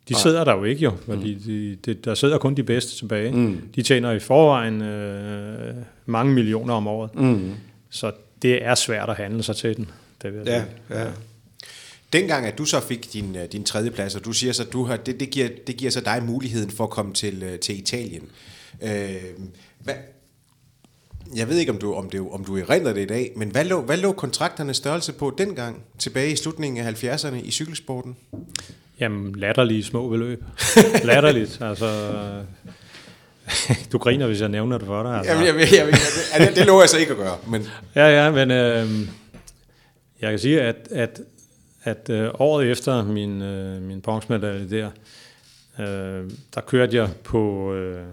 [0.10, 3.32] De sidder der jo ikke jo, fordi de, de, der sidder kun de bedste tilbage.
[3.32, 3.62] Mm.
[3.76, 7.16] De tjener i forvejen øh, mange millioner om året.
[7.16, 7.52] Mm.
[7.90, 9.90] Så det er svært at handle sig til den.
[10.22, 11.00] Det vil Ja, sige.
[11.02, 11.08] ja.
[12.14, 14.74] Dengang, at du så fik din, øh, din tredje plads, og du siger så, at
[14.74, 17.60] du har, det, det, giver, det giver så dig muligheden for at komme til, øh,
[17.60, 18.24] til Italien.
[18.84, 18.90] Øh,
[19.80, 19.94] hvad,
[21.36, 23.66] jeg ved ikke, om du, om, det, om du erindrer det i dag, men hvad
[23.66, 28.16] lå, hvad lå kontrakternes størrelse på dengang, tilbage i slutningen af 70'erne i cykelsporten?
[29.00, 30.44] Jamen, latterlige små beløb.
[31.04, 31.86] Latterligt, altså...
[33.92, 35.18] Du griner, hvis jeg nævner det for dig.
[35.18, 35.34] Altså.
[35.34, 35.94] Jamen, jeg, jeg,
[36.40, 38.88] jeg, det, det lover jeg så ikke at gøre, men Ja, ja, men øh,
[40.22, 41.22] jeg kan sige, at, at,
[41.84, 44.90] at øh, året efter min, øh, min bronzemedalje der,
[45.80, 48.04] øh, der kørte jeg på øh,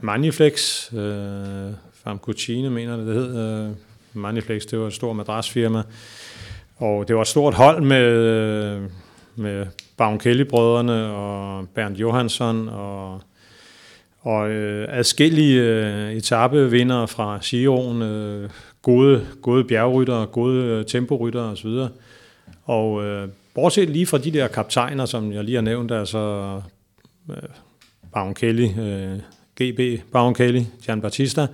[0.00, 1.72] Maniflex, øh,
[2.04, 3.38] Famcucine mener det, det hed.
[3.38, 3.70] Øh,
[4.12, 5.82] Maniflex, det var et stort madrasfirma,
[6.76, 8.82] og det var et stort hold med, øh,
[9.36, 9.66] med
[9.96, 13.20] Baum Kelly-brødrene og Bernd Johansson og
[14.22, 18.50] og øh, adskillige øh, etapevinder fra Giroen, øh,
[18.82, 21.70] gode, gode bjergryttere, gode øh, temporyttere osv.
[22.64, 26.54] Og øh, bortset lige fra de der kaptajner, som jeg lige har nævnt, altså
[27.30, 27.36] øh,
[28.12, 29.18] Baum Kelly, øh,
[29.60, 31.46] GB Baum Kelly, Gian Battista,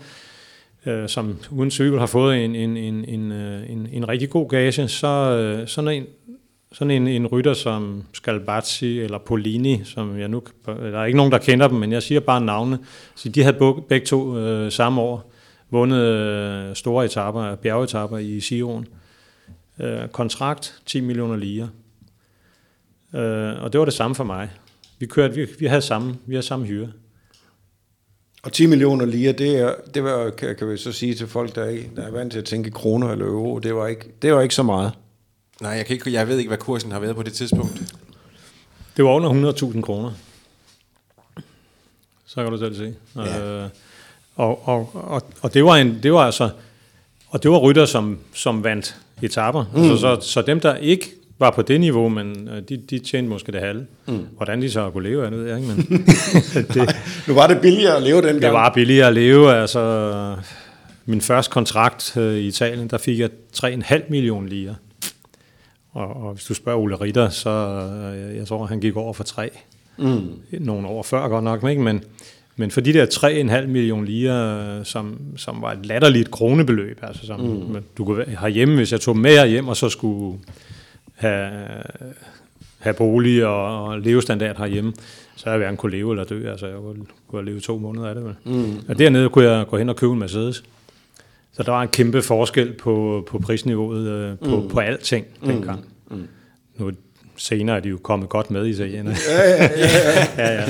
[0.86, 4.48] øh, som uden cykel har fået en, en, en, en, øh, en, en rigtig god
[4.48, 6.06] gage, så øh, sådan en,
[6.72, 11.32] sådan en, en rytter som Scalbazzi eller Polini, som jeg nu, der er ikke nogen,
[11.32, 12.78] der kender dem, men jeg siger bare navne.
[13.14, 15.32] Så de havde begge to øh, samme år
[15.70, 18.86] vundet øh, store etaper, bjergetapper i Sion.
[19.80, 21.68] Øh, kontrakt 10 millioner lire.
[23.14, 24.50] Øh, og det var det samme for mig.
[24.98, 26.88] Vi kørte, vi, vi havde samme, vi havde samme hyre.
[28.42, 31.54] Og 10 millioner lire, det, er, det var, kan, kan vi så sige til folk,
[31.54, 34.32] der er, der er vant til at tænke kroner eller euro, det var ikke, det
[34.32, 34.92] var ikke så meget
[35.60, 37.82] nej, jeg, kan ikke, jeg ved ikke, hvad kursen har været på det tidspunkt.
[38.96, 40.10] Det var under 100.000 kroner.
[42.26, 42.94] Så kan du selv se.
[43.16, 43.62] Ja.
[43.62, 43.68] Øh,
[44.36, 46.50] og, og, og, og det var en, det var altså,
[47.28, 49.64] og det var rytter, som, som vandt etaper.
[49.74, 49.82] Mm.
[49.82, 53.28] Altså, så, så dem, der ikke var på det niveau, men øh, de, de tjente
[53.30, 53.86] måske det halve.
[54.06, 54.26] Mm.
[54.36, 56.06] Hvordan de så kunne leve af det, ved jeg ikke, men
[56.74, 56.96] det,
[57.28, 58.42] Nu var det billigere at leve dengang.
[58.42, 59.54] det var billigere at leve.
[59.54, 60.36] Altså,
[61.06, 64.74] min første kontrakt øh, i Italien, der fik jeg 3,5 millioner lire.
[65.96, 69.24] Og, og hvis du spørger Ole Ritter, så øh, jeg tror, han gik over for
[69.24, 69.50] 3.
[69.98, 70.20] Mm.
[70.60, 71.82] Nogle år før godt nok, ikke?
[71.82, 72.04] Men,
[72.56, 73.06] men for de der
[73.60, 77.76] 3,5 millioner lire, øh, som, som var et latterligt kronebeløb, altså som mm.
[77.98, 80.38] du kunne være herhjemme, hvis jeg tog med herhjem, og så skulle
[81.14, 81.50] have,
[82.78, 84.92] have bolig og, og levestandard herhjemme,
[85.36, 86.50] så jeg hverken kunne leve eller dø.
[86.50, 88.24] Altså, jeg kunne, kunne have levet to måneder af det.
[88.24, 88.34] Vel.
[88.44, 88.78] Mm.
[88.88, 90.64] Og dernede kunne jeg gå hen og købe en Mercedes.
[91.56, 94.68] Så der var en kæmpe forskel på, på prisniveauet øh, på, mm.
[94.68, 95.84] på alting dengang.
[96.10, 96.28] Mm.
[96.76, 96.90] Nu
[97.36, 99.16] senere er de jo kommet godt med, italienerne.
[99.28, 100.26] Ja, ja, ja.
[100.38, 100.64] ja, ja.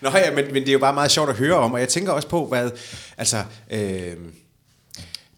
[0.00, 1.88] Nå ja, men, men det er jo bare meget sjovt at høre om, og jeg
[1.88, 2.70] tænker også på, hvad,
[3.18, 3.36] altså,
[3.72, 4.12] øh,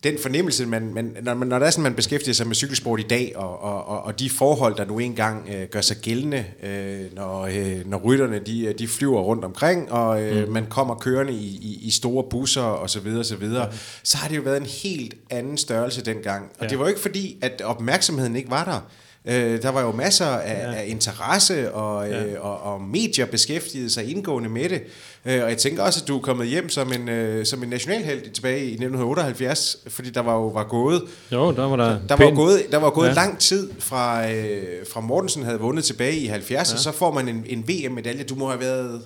[0.05, 3.01] den fornemmelse, man, man, når, man, når der er sådan, man beskæftiger sig med cykelsport
[3.01, 6.45] i dag, og, og, og, og de forhold, der nu engang øh, gør sig gældende,
[6.63, 10.53] øh, når, øh, når rytterne de, de flyver rundt omkring, og øh, mm.
[10.53, 13.77] man kommer kørende i, i, i store busser og så videre, så videre, mm.
[14.03, 16.45] så har det jo været en helt anden størrelse dengang.
[16.59, 16.69] Og ja.
[16.69, 18.81] det var jo ikke fordi, at opmærksomheden ikke var der.
[19.29, 20.73] Øh, der var jo masser af, ja.
[20.73, 22.25] af interesse, og, ja.
[22.25, 24.83] øh, og, og medier beskæftigede sig indgående med det.
[25.27, 27.69] Øh, og jeg tænker også, at du er kommet hjem som en, øh, som en
[27.69, 31.03] nationalheld tilbage i 1978, fordi der var jo var gået...
[31.33, 31.99] Jo, der var der...
[32.09, 33.13] Der, var gået, der var gået ja.
[33.13, 36.77] lang tid fra, øh, fra Mortensen havde vundet tilbage i 70, ja.
[36.77, 38.23] så får man en, en VM-medalje.
[38.23, 39.01] Du må have været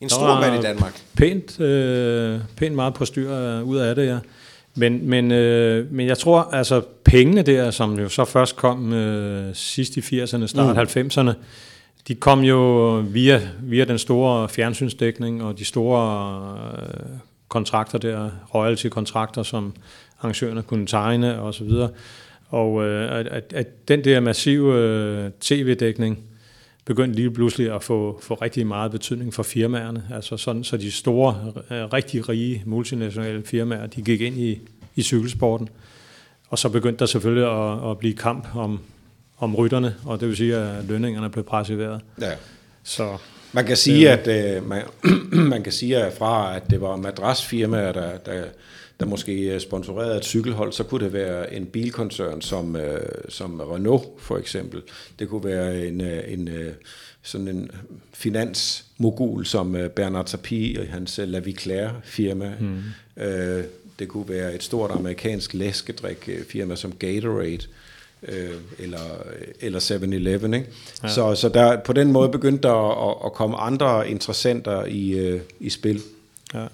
[0.00, 1.02] en stor mand i Danmark.
[1.16, 4.18] Pænt, øh, pænt meget på styr ud af det, ja.
[4.74, 9.54] Men, men, øh, men jeg tror, altså pengene der, som jo så først kom øh,
[9.54, 11.02] sidst i 80'erne, start mm.
[11.02, 11.32] 90'erne,
[12.08, 17.18] de kom jo via, via den store fjernsynsdækning og de store øh,
[17.48, 19.74] kontrakter der, royalty-kontrakter, som
[20.18, 21.88] arrangørerne kunne tegne og så videre.
[22.48, 26.18] Og øh, at, at den der massive øh, tv-dækning
[26.84, 30.02] begyndte lige pludselig at få, få rigtig meget betydning for firmaerne.
[30.14, 34.60] Altså sådan, så de store, øh, rigtig rige multinationale firmaer, de gik ind i,
[34.96, 35.68] i cykelsporten.
[36.50, 38.80] Og så begyndte der selvfølgelig at, at blive kamp om,
[39.38, 42.00] om rytterne, og det vil sige, at lønningerne blev presset i vejret.
[42.20, 42.32] Ja.
[42.82, 43.16] Så,
[43.52, 44.82] man kan sige, øh, at øh, man,
[45.52, 48.44] man kan sige at fra, at det var madrasfirmaer, der, der,
[49.00, 54.04] der måske sponsorerede et cykelhold, så kunne det være en bilkoncern som, øh, som Renault
[54.18, 54.82] for eksempel.
[55.18, 56.72] Det kunne være en, øh, en øh,
[57.22, 57.70] sådan en
[58.14, 62.52] finansmogul som Bernard Tapie og hans La Viclaire firma.
[62.60, 62.82] Mm.
[63.22, 63.64] Øh,
[63.98, 67.58] det kunne være et stort amerikansk læskedrikfirma som Gatorade
[68.22, 68.98] øh, eller,
[69.60, 70.54] eller 7-Eleven.
[70.54, 70.66] Ikke?
[71.02, 71.08] Ja.
[71.08, 75.40] Så, så der, på den måde begyndte der at, at komme andre interessenter i, øh,
[75.60, 76.00] i spil.
[76.54, 76.66] Ja.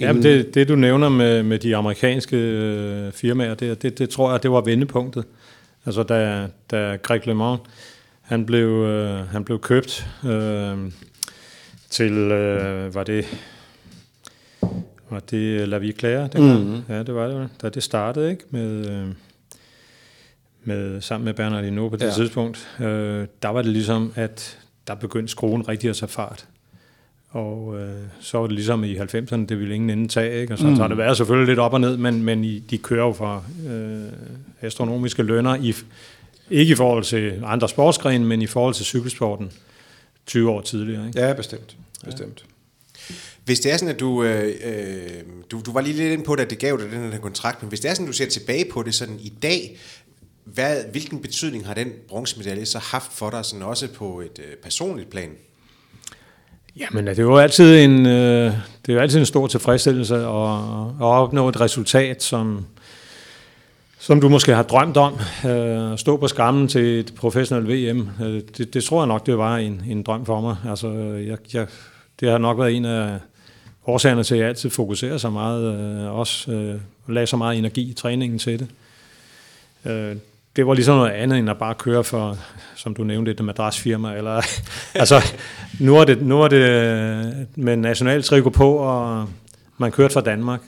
[0.00, 4.30] Jamen det, det du nævner med, med de amerikanske øh, firmaer, det, det, det tror
[4.30, 5.24] jeg, det var vendepunktet.
[5.86, 7.60] Altså da, da Greg LeMond,
[8.22, 10.76] han blev, øh, han blev købt øh,
[11.90, 13.26] til, øh, var det
[15.10, 16.28] var det La Vie Claire?
[16.32, 16.82] Det mm-hmm.
[16.88, 17.48] Ja, det var det.
[17.62, 18.44] Da det startede, ikke?
[18.50, 19.06] Med, øh,
[20.64, 22.12] med, sammen med Bernard Hinault på det ja.
[22.12, 26.46] tidspunkt, øh, der var det ligesom, at der begyndte skruen rigtig at tage fart.
[27.30, 30.52] Og øh, så var det ligesom i 90'erne, det ville ingen ende tage, ikke?
[30.52, 30.76] Og så, mm.
[30.76, 33.12] så har det været selvfølgelig lidt op og ned, men, men i, de kører jo
[33.12, 34.12] fra øh,
[34.60, 35.74] astronomiske lønner, i,
[36.50, 39.50] ikke i forhold til andre sportsgrene, men i forhold til cykelsporten
[40.26, 41.06] 20 år tidligere.
[41.06, 41.20] Ikke?
[41.20, 41.76] Ja, bestemt.
[42.04, 42.44] bestemt.
[43.48, 46.36] Hvis det er sådan, at du, øh, øh, du, du var lige lidt inde på
[46.36, 48.16] det, at det gav dig den her kontrakt, men hvis det er sådan, at du
[48.16, 49.78] ser tilbage på det sådan i dag,
[50.44, 54.56] hvad, hvilken betydning har den bronzemedalje så haft for dig, sådan også på et øh,
[54.62, 55.30] personligt plan?
[56.76, 58.52] Jamen, det er jo altid en, øh,
[58.86, 60.20] det er jo altid en stor tilfredsstillelse at,
[61.00, 62.66] at opnå et resultat, som,
[63.98, 65.14] som du måske har drømt om.
[65.46, 69.26] Øh, at stå på skammen til et professionelt VM, øh, det, det tror jeg nok,
[69.26, 70.56] det var en, en drøm for mig.
[70.68, 71.66] Altså, øh, jeg, jeg,
[72.20, 73.18] det har nok været en af
[73.88, 77.90] årsagerne til, at jeg altid fokuserer så meget, øh, også øh, lagde så meget energi
[77.90, 78.68] i træningen til det.
[79.90, 80.16] Øh,
[80.56, 82.38] det var ligesom noget andet, end at bare køre for,
[82.76, 84.16] som du nævnte, et madrasfirma.
[84.16, 84.42] Eller,
[84.94, 85.22] altså,
[85.80, 89.28] nu er, det, nu er det med national trikot på, og
[89.78, 90.60] man kørte fra Danmark.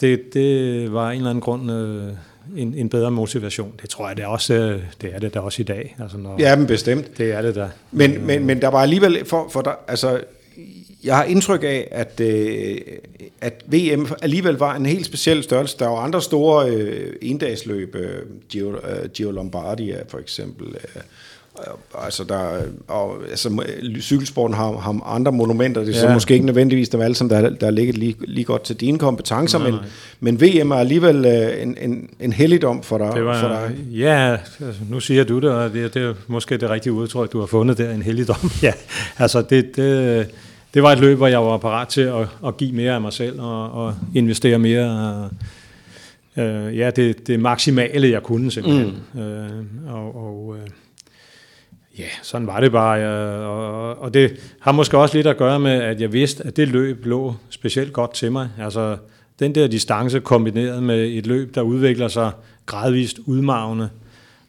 [0.00, 2.12] Det, det var en eller anden grund øh,
[2.56, 3.72] en, en bedre motivation.
[3.82, 5.96] Det tror jeg, det er også øh, det er det der også i dag.
[6.02, 7.18] Altså, når, ja, men bestemt.
[7.18, 7.68] Det er det der.
[7.90, 10.20] Men, men, men der var alligevel, for, for der, altså,
[11.04, 12.78] jeg har indtryk af, at, øh,
[13.40, 15.76] at VM alligevel var en helt speciel størrelse.
[15.78, 20.66] Der var andre store øh, endagsløb, øh, Giro, øh, Giro Lombardia for eksempel.
[20.66, 21.02] Øh,
[22.04, 23.64] altså, der, og, altså,
[24.00, 26.08] cykelsporten har, har andre monumenter, det er ja.
[26.08, 28.98] så måske ikke nødvendigvis dem alle sammen, der, der ligget lige, lige godt til dine
[28.98, 29.88] kompetencer, nej, men, nej.
[30.20, 33.12] men VM er alligevel øh, en, en, en helligdom for dig.
[33.14, 33.76] Det var, for dig.
[33.92, 34.32] Ja,
[34.66, 37.46] altså, nu siger du det, og det, det er måske det rigtige udtryk, du har
[37.46, 38.50] fundet der, en helligdom.
[38.62, 38.72] ja,
[39.18, 40.26] altså det, det
[40.74, 43.12] det var et løb, hvor jeg var parat til at, at give mere af mig
[43.12, 45.30] selv og, og investere mere.
[46.36, 49.02] Øh, ja, det, det maksimale, jeg kunne simpelthen.
[49.14, 49.20] Mm.
[49.20, 49.50] Øh,
[49.88, 50.68] og og øh,
[51.98, 52.90] ja, sådan var det bare.
[52.90, 56.56] Jeg, og, og det har måske også lidt at gøre med, at jeg vidste, at
[56.56, 58.48] det løb lå specielt godt til mig.
[58.58, 58.96] Altså,
[59.38, 62.30] den der distance kombineret med et løb, der udvikler sig
[62.66, 63.90] gradvist udmavne,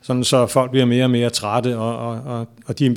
[0.02, 2.96] sådan så folk bliver mere og mere trætte, og, og, og, og de,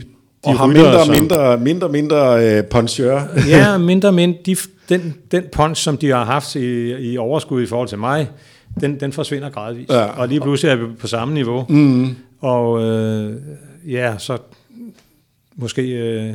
[0.49, 3.21] og har mindre, som, mindre, mindre, mindre øh, punchør.
[3.49, 4.39] ja, mindre, mindre.
[4.47, 4.57] De,
[4.89, 8.29] den, den punch, som de har haft i, i overskud i forhold til mig,
[8.81, 9.93] den, den forsvinder gradvist.
[9.93, 10.05] Ja.
[10.05, 11.67] Og lige pludselig er vi på samme niveau.
[11.69, 12.17] Mm.
[12.41, 13.37] Og øh,
[13.89, 14.39] ja, så
[15.57, 16.35] måske øh,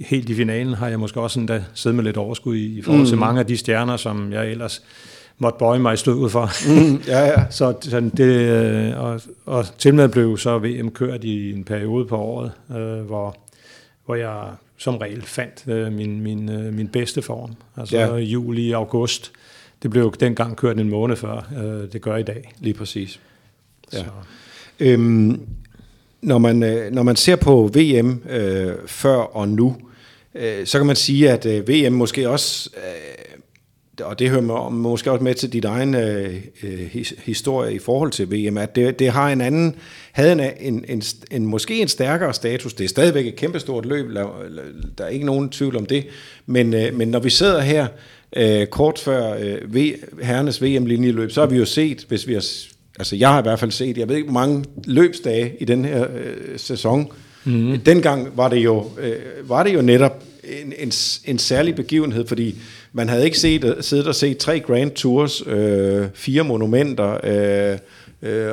[0.00, 3.02] helt i finalen har jeg måske også endda siddet med lidt overskud i, i forhold
[3.02, 3.08] mm.
[3.08, 4.82] til mange af de stjerner, som jeg ellers
[5.38, 6.50] måtte bøje mig i støvet for.
[6.68, 7.44] Mm, ja, ja.
[7.50, 12.04] så sådan det, øh, og, og til med blev så VM kørt i en periode
[12.04, 13.36] på året, øh, hvor,
[14.06, 17.54] hvor jeg som regel fandt øh, min, min, øh, min bedste form.
[17.76, 18.16] Altså Ja.
[18.16, 19.32] juli, august.
[19.82, 22.52] Det blev dengang kørt en måned før, øh, det gør i dag.
[22.60, 23.20] Lige præcis.
[23.92, 23.98] Ja.
[23.98, 24.04] Så,
[24.80, 25.40] Øhm,
[26.22, 29.76] når, man, øh, når man ser på VM øh, før og nu,
[30.34, 33.31] øh, så kan man sige, at øh, VM måske også, øh,
[34.00, 37.78] og det hører må- måske også med til dit egen øh, øh, his, historie i
[37.78, 39.74] forhold til VM, at det, det har en anden,
[40.12, 42.74] havde en, en, en, en, måske en stærkere status.
[42.74, 44.06] Det er stadigvæk et kæmpestort løb,
[44.98, 46.06] der er ikke nogen tvivl om det,
[46.46, 47.86] men, øh, men når vi sidder her
[48.36, 52.44] øh, kort før øh, v, herrenes VM-linjeløb, så har vi jo set, hvis vi har
[52.98, 55.84] Altså, jeg har i hvert fald set, jeg ved ikke, hvor mange løbsdage i den
[55.84, 57.12] her øh, sæson.
[57.44, 57.78] Mm.
[57.78, 59.14] Dengang var det jo, øh,
[59.48, 60.92] var det jo netop en, en,
[61.24, 62.54] en særlig begivenhed, fordi
[62.92, 67.78] man havde ikke set, siddet og set tre Grand Tours, øh, fire monumenter, øh,
[68.32, 68.52] øh,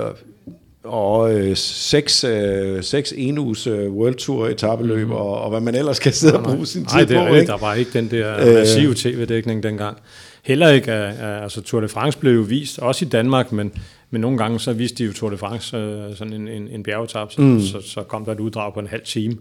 [0.83, 5.13] og øh, seks, øh, seks enuges øh, World Tour etabeløb, mm.
[5.13, 7.33] og, og hvad man ellers kan sidde og bruge sin tid Nej, det er på.
[7.35, 7.47] ikke?
[7.47, 8.53] Der var ikke den der Øh.
[8.53, 9.97] massive tv-dækning dengang.
[10.43, 13.71] Heller ikke, at- altså Tour de France blev jo vist, også i Danmark, men,
[14.11, 16.83] men nogle gange så viste de jo Tour de France øh, sådan en, en, en
[16.83, 17.61] bjergetap, så, mm.
[17.61, 19.35] så, så kom der et uddrag på en halv time.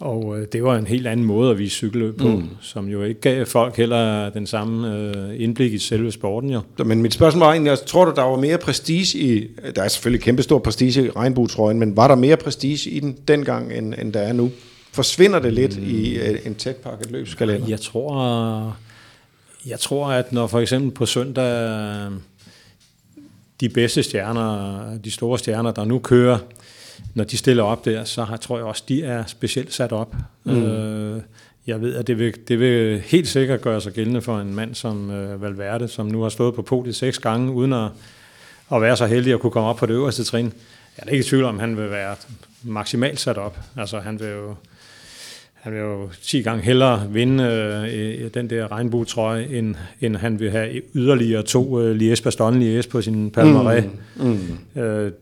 [0.00, 2.48] Og øh, det var en helt anden måde at vise cykelløb på, mm.
[2.60, 6.60] som jo ikke gav folk heller den samme øh, indblik i selve sporten jo.
[6.84, 9.88] Men mit spørgsmål var egentlig, også, tror du, der var mere prestige i, der er
[9.88, 14.12] selvfølgelig kæmpestor prestige i regnbuetrøjen, men var der mere prestige i den dengang, end, end
[14.12, 14.50] der er nu?
[14.92, 15.86] Forsvinder det lidt mm.
[15.86, 17.68] i øh, en tætpakket løbskalender?
[17.68, 18.76] Jeg tror,
[19.66, 22.10] jeg tror, at når for eksempel på søndag
[23.60, 26.38] de bedste stjerner, de store stjerner, der nu kører,
[27.14, 30.16] når de stiller op der, så har, tror jeg også, de er specielt sat op.
[30.44, 30.62] Mm.
[30.62, 31.22] Øh,
[31.66, 34.74] jeg ved, at det vil, det vil helt sikkert gøre sig gældende for en mand
[34.74, 37.88] som øh, Valverde, som nu har stået på podiet seks gange, uden at,
[38.72, 40.52] at være så heldig at kunne komme op på det øverste trin.
[40.96, 42.16] Jeg er ikke i tvivl om, at han vil være
[42.62, 43.58] maksimalt sat op.
[43.76, 44.54] Altså han vil jo,
[45.54, 50.50] han vil jo 10 gange hellere vinde øh, den der regnbuetrøje, end, end han vil
[50.50, 53.84] have yderligere to øh, Liège Bastogne Liège på sin palmarès.
[54.16, 54.40] Mm.
[54.76, 54.82] Mm.
[54.82, 55.12] Øh,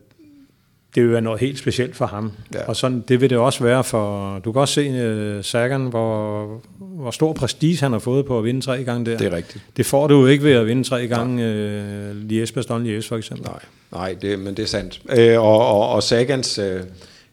[0.95, 2.31] det vil være noget helt specielt for ham.
[2.53, 2.67] Ja.
[2.67, 4.39] Og sådan, det vil det også være for...
[4.39, 8.43] Du kan også se øh, Sagan, hvor, hvor stor prestige han har fået på at
[8.43, 9.17] vinde tre gange der.
[9.17, 9.63] Det er rigtigt.
[9.77, 13.17] Det får du jo ikke ved at vinde tre gange øh, Liège Bastogne Liège for
[13.17, 13.47] eksempel.
[13.47, 13.59] Nej,
[13.91, 15.01] nej det, men det er sandt.
[15.17, 16.81] Øh, og, og, og Sagans, øh,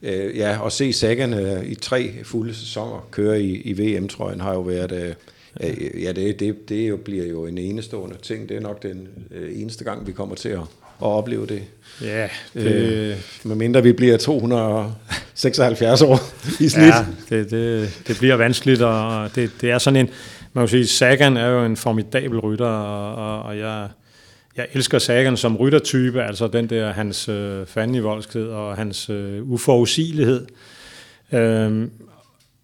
[0.02, 4.54] øh, ja, at se Sagan øh, i tre fulde sæsoner køre i, i VM-trøjen har
[4.54, 4.92] jo været...
[4.92, 5.14] Øh,
[6.02, 8.48] ja, det, det, det jo bliver jo en enestående ting.
[8.48, 9.08] Det er nok den
[9.52, 10.60] eneste gang, vi kommer til at,
[11.02, 11.62] at opleve det.
[12.02, 16.20] Ja, det, Øh, medmindre vi bliver 276 år
[16.60, 16.86] i snit.
[16.86, 20.08] Ja, det, det, det bliver vanskeligt, og det, det er sådan en,
[20.52, 23.88] man kan sige, Sagan er jo en formidabel rytter, og, og, jeg,
[24.56, 30.46] jeg elsker Sagan som ryttertype, altså den der, hans øh, fandenivoldskhed og hans øh, uforudsigelighed.
[31.32, 31.90] Øhm,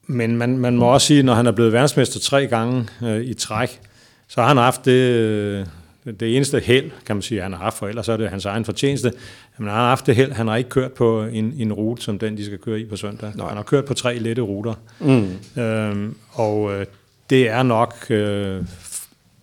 [0.06, 3.34] men man, man må også sige, når han er blevet verdensmester tre gange øh, i
[3.34, 3.80] træk,
[4.28, 5.66] så har han haft det, øh,
[6.12, 8.64] det eneste held, kan man sige, han har haft, for ellers er det hans egen
[8.64, 9.12] fortjeneste.
[9.58, 12.18] Men han har haft det held, han har ikke kørt på en, en rute, som
[12.18, 13.32] den, de skal køre i på søndag.
[13.34, 13.46] Nej.
[13.48, 14.74] Han har kørt på tre lette ruter.
[15.00, 15.62] Mm.
[15.62, 16.86] Øhm, og øh,
[17.30, 18.64] det er nok øh,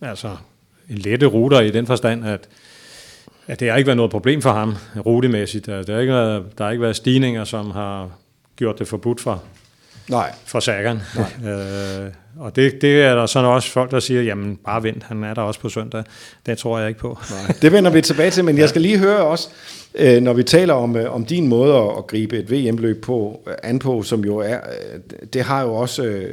[0.01, 0.35] altså
[0.89, 2.47] en lette ruter i den forstand, at,
[3.47, 5.69] at det har ikke været noget problem for ham rutemæssigt.
[5.69, 8.09] Altså, Der har ikke været, der har ikke været stigninger, som har
[8.55, 9.43] gjort det forbudt for,
[10.09, 10.97] Nej, for Sagan.
[11.47, 15.23] øh, og det, det er der sådan også folk, der siger, jamen bare vent, han
[15.23, 16.03] er der også på søndag.
[16.45, 17.19] Det tror jeg ikke på.
[17.31, 19.49] Nej, det vender vi tilbage til, men jeg skal lige høre også,
[19.95, 23.53] øh, når vi taler om, øh, om din måde at, gribe et VM-løb på, øh,
[23.63, 24.57] an på, som jo er,
[25.33, 26.25] det har jo også,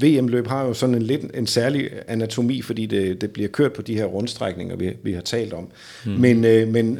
[0.00, 3.82] VM-løb har jo sådan en lidt en særlig anatomi, fordi det, det bliver kørt på
[3.82, 5.68] de her rundstrækninger, vi, vi har talt om.
[6.04, 6.12] Mm.
[6.12, 6.40] Men,
[6.72, 6.98] men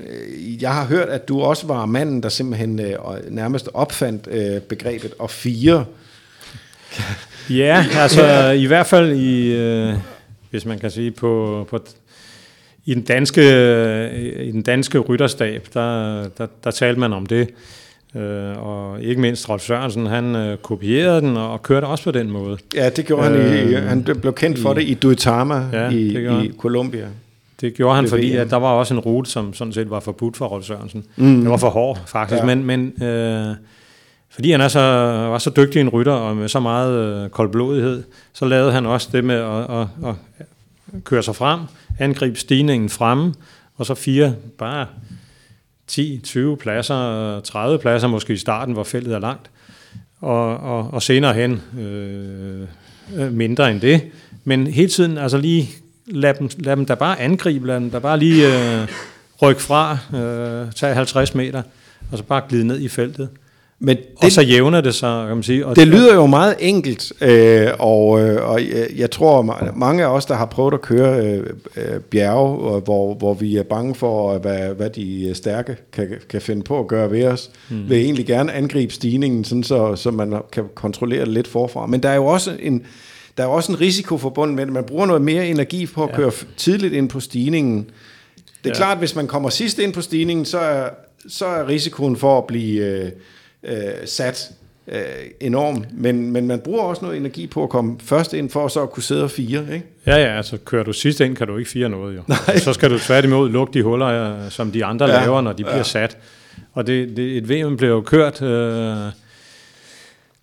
[0.60, 2.80] jeg har hørt, at du også var manden, der simpelthen
[3.28, 4.28] nærmest opfandt
[4.68, 5.84] begrebet at fire.
[7.50, 9.94] Ja, altså i hvert fald i, øh,
[10.50, 11.78] hvis man kan sige, på, på
[12.84, 13.42] i den danske,
[14.44, 17.48] i den danske rytterstab, der, der, der talte man om det.
[18.16, 22.30] Øh, og ikke mindst Rolf Sørensen, han øh, kopierede den og kørte også på den
[22.30, 22.58] måde.
[22.74, 25.62] Ja, det gjorde øh, han i, Øh, han blev kendt for i- det i Duitama
[25.72, 26.52] Ja, i, i.
[26.58, 27.06] Colombia.
[27.60, 30.36] Det gjorde han, fordi at der var også en rute, som sådan set var forbudt
[30.36, 31.04] for Rolf Sørensen.
[31.16, 31.40] Mm.
[31.40, 32.40] Det var for hård, faktisk.
[32.40, 32.54] Ja.
[32.54, 33.54] Men, men øh,
[34.30, 34.80] fordi han er så,
[35.30, 38.02] var så dygtig en rytter og med så meget øh, koldblodighed,
[38.32, 40.14] så lavede han også det med at, at, at
[41.04, 41.60] køre sig frem,
[41.98, 43.34] angribe stigningen fremme,
[43.76, 44.86] og så fire, bare
[45.86, 49.50] 10, 20 pladser, 30 pladser måske i starten, hvor feltet er langt,
[50.20, 52.66] og, og, og senere hen øh,
[53.16, 54.02] øh, mindre end det.
[54.44, 55.68] Men hele tiden altså lige
[56.06, 58.88] lad dem, lad dem da bare angribe, lad dem da bare lige øh,
[59.42, 61.62] rykke fra, øh, tage 50 meter,
[62.12, 63.28] og så bare glide ned i feltet.
[63.82, 65.66] Men Det, og så jævner det sig, kan man sige.
[65.66, 68.60] Og Det lyder jo meget enkelt, øh, og, øh, og
[68.96, 73.14] jeg, tror, ma- mange af os, der har prøvet at køre øh, øh, bjerge, hvor,
[73.14, 77.10] hvor vi er bange for, hvad, hvad de stærke kan, kan finde på at gøre
[77.10, 77.88] ved os, mm.
[77.88, 81.86] vil egentlig gerne angribe stigningen, sådan så, så man kan kontrollere det lidt forfra.
[81.86, 82.82] Men der er jo også en,
[83.36, 84.72] der er også en risiko forbundet med det.
[84.72, 86.16] Man bruger noget mere energi på at Ja.
[86.16, 87.78] køre tidligt ind på stigningen.
[87.78, 87.84] Det
[88.64, 88.74] er ja.
[88.74, 90.88] Klart, hvis man kommer sidst ind på stigningen, så er,
[91.28, 93.10] så er risikoen for at blive øh,
[93.62, 94.50] øh, sat
[94.88, 95.00] øh,
[95.40, 95.84] enorm.
[95.92, 98.90] Men, men man bruger også noget energi på at komme først ind, for så at
[98.90, 99.64] kunne sidde og fire.
[99.72, 99.86] Ikke?
[100.06, 102.22] Ja, ja, altså kører du sidst ind, kan du ikke fire noget jo.
[102.28, 102.58] Nej.
[102.58, 105.62] Så skal du tværtimod lukke de huller, øh, som de andre Ja, laver, når de
[105.62, 105.82] bliver ja.
[105.82, 106.18] sat.
[106.72, 108.96] Og det, det, et VM bliver jo kørt, øh,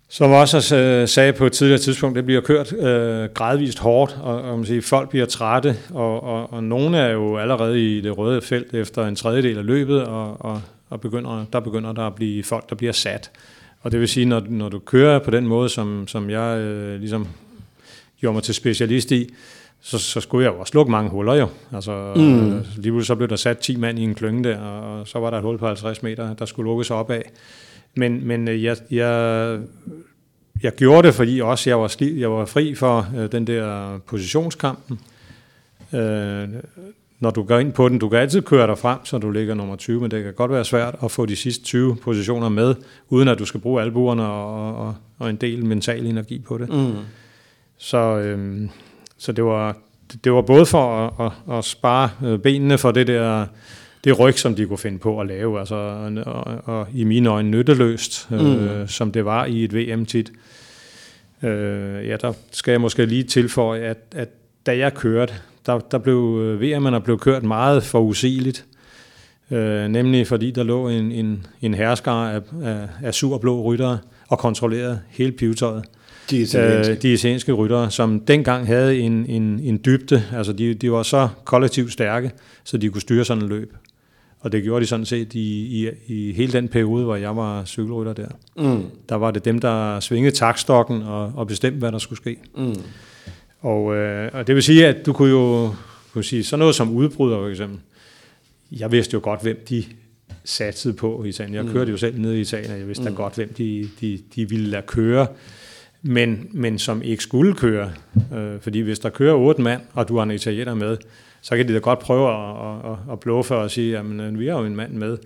[0.08, 4.42] som også øh, sagde på et tidligere tidspunkt, det bliver kørt øh, gradvist hårdt, og,
[4.42, 8.18] og man siger, folk bliver trætte, og, og, og nogle er jo allerede i det
[8.18, 12.14] røde felt efter en tredjedel af løbet, og, og, og begynder, der begynder der at
[12.14, 13.30] blive folk, der bliver sat.
[13.80, 17.00] Og det vil sige, når, når du kører på den måde, som, som jeg øh,
[17.00, 17.28] ligesom
[18.20, 19.34] gjorde mig til specialist i,
[19.80, 21.48] så, så skulle jeg jo også lukke mange huller jo.
[21.72, 22.50] Altså, mm.
[22.76, 25.30] lige pludselig så blev der sat 10 mand i en klynge der, og så var
[25.30, 27.30] der et hul på 50 meter, der skulle lukkes op af.
[27.94, 29.58] Men, men øh, jeg, jeg,
[30.62, 35.00] jeg gjorde det, fordi også jeg var, jeg var fri for øh, den der positionskampen.
[35.94, 36.48] Øh,
[37.20, 39.54] når du går ind på den, du kan altid køre dig frem, så du ligger
[39.54, 42.74] nummer 20, men det kan godt være svært at få de sidste 20 positioner med,
[43.08, 46.68] uden at du skal bruge albuerne og, og, og en del mental energi på det.
[46.68, 46.92] Mm.
[47.78, 48.70] Så, øhm,
[49.18, 49.76] så det, var,
[50.24, 53.46] det var både for at, at, at spare øh, benene for det der
[54.04, 55.74] det ryg, som de kunne finde på at lave, altså,
[56.26, 58.88] og, og, i mine øjne nytteløst, øh, mm.
[58.88, 60.32] som det var i et VM tit.
[61.42, 64.28] Øh, ja, der skal jeg måske lige tilføje, at, at
[64.66, 65.34] da jeg kørte,
[65.68, 68.64] der, der blev øh, VM'erne blev kørt meget forudsigeligt.
[69.50, 73.98] Øh, nemlig fordi der lå en, en, en hersker af, af, af surblå ryttere
[74.28, 75.84] og kontrollerede hele pivetøjet.
[76.30, 76.92] De italienske.
[76.92, 81.02] Øh, de italienske ryttere, som dengang havde en, en, en dybde, altså de, de var
[81.02, 82.30] så kollektivt stærke,
[82.64, 83.74] så de kunne styre sådan et løb.
[84.40, 87.64] Og det gjorde de sådan set i, i, i hele den periode, hvor jeg var
[87.64, 88.28] cykelrytter der.
[88.56, 88.82] Mm.
[89.08, 92.36] Der var det dem, der svingede takstokken og, og bestemte, hvad der skulle ske.
[92.56, 92.74] Mm.
[93.60, 95.74] Og, øh, og det vil sige, at du kunne jo
[96.12, 97.78] kunne sige, sådan noget som udbryder for eksempel.
[98.72, 99.84] Jeg vidste jo godt, hvem de
[100.44, 101.54] satsede på i Italien.
[101.54, 101.72] Jeg Mm.
[101.72, 104.48] kørte jo selv ned i Italien, og jeg vidste da godt, hvem de, de, de
[104.48, 105.26] ville lade køre.
[106.02, 107.92] Men, men som ikke skulle køre.
[108.34, 110.96] Øh, fordi hvis der kører otte mand, og du har en italiener med,
[111.42, 114.58] så kan de da godt prøve at, at, at bluffe og sige, at vi har
[114.58, 115.18] jo en mand med.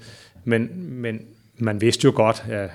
[0.45, 1.21] Men, men
[1.59, 2.71] man vidste jo godt, at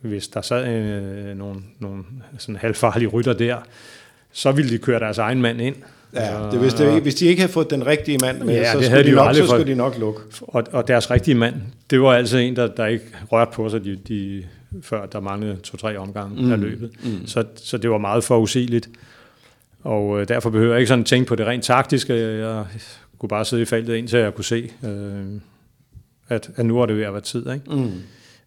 [0.00, 2.04] hvis der sad øh, nogle, nogle
[2.38, 3.56] sådan halvfarlige rytter der,
[4.32, 5.74] så ville de køre deres egen mand ind.
[6.14, 8.78] Ja, det, hvis, det, hvis de ikke havde fået den rigtige mand med, Ja, så,
[8.78, 10.20] det skulle de de nok, så skulle de nok lukke.
[10.40, 11.54] Og, og deres rigtige mand,
[11.90, 14.44] det var altså en, der, der ikke rørte på sig, de, de,
[14.82, 16.52] før der manglede to-tre omgange mm.
[16.52, 16.90] af løbet.
[17.04, 17.26] Mm.
[17.26, 18.88] Så, så det var meget forudsigeligt.
[19.82, 22.14] Og øh, derfor behøver jeg ikke sådan tænke på det rent taktiske.
[22.14, 22.64] Jeg
[23.18, 25.24] kunne bare sidde i feltet indtil jeg kunne se, øh,
[26.28, 27.52] at, at nu er det ved at være tid.
[27.52, 27.74] Ikke?
[27.74, 27.92] Mm.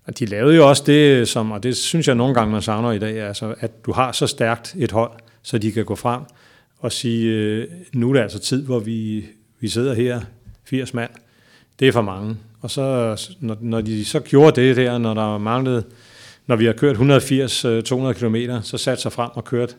[0.07, 2.91] Og de lavede jo også det, som, og det synes jeg nogle gange, man savner
[2.91, 5.11] i dag, altså, at du har så stærkt et hold,
[5.43, 6.21] så de kan gå frem
[6.79, 9.25] og sige, øh, nu er det altså tid, hvor vi,
[9.59, 10.21] vi sidder her,
[10.65, 11.09] 80 mand,
[11.79, 12.35] det er for mange.
[12.61, 12.81] Og så,
[13.39, 15.83] når, når de så gjorde det der, når der manglede,
[16.47, 19.77] når vi har kørt 180-200 km, så satte sig frem og kørt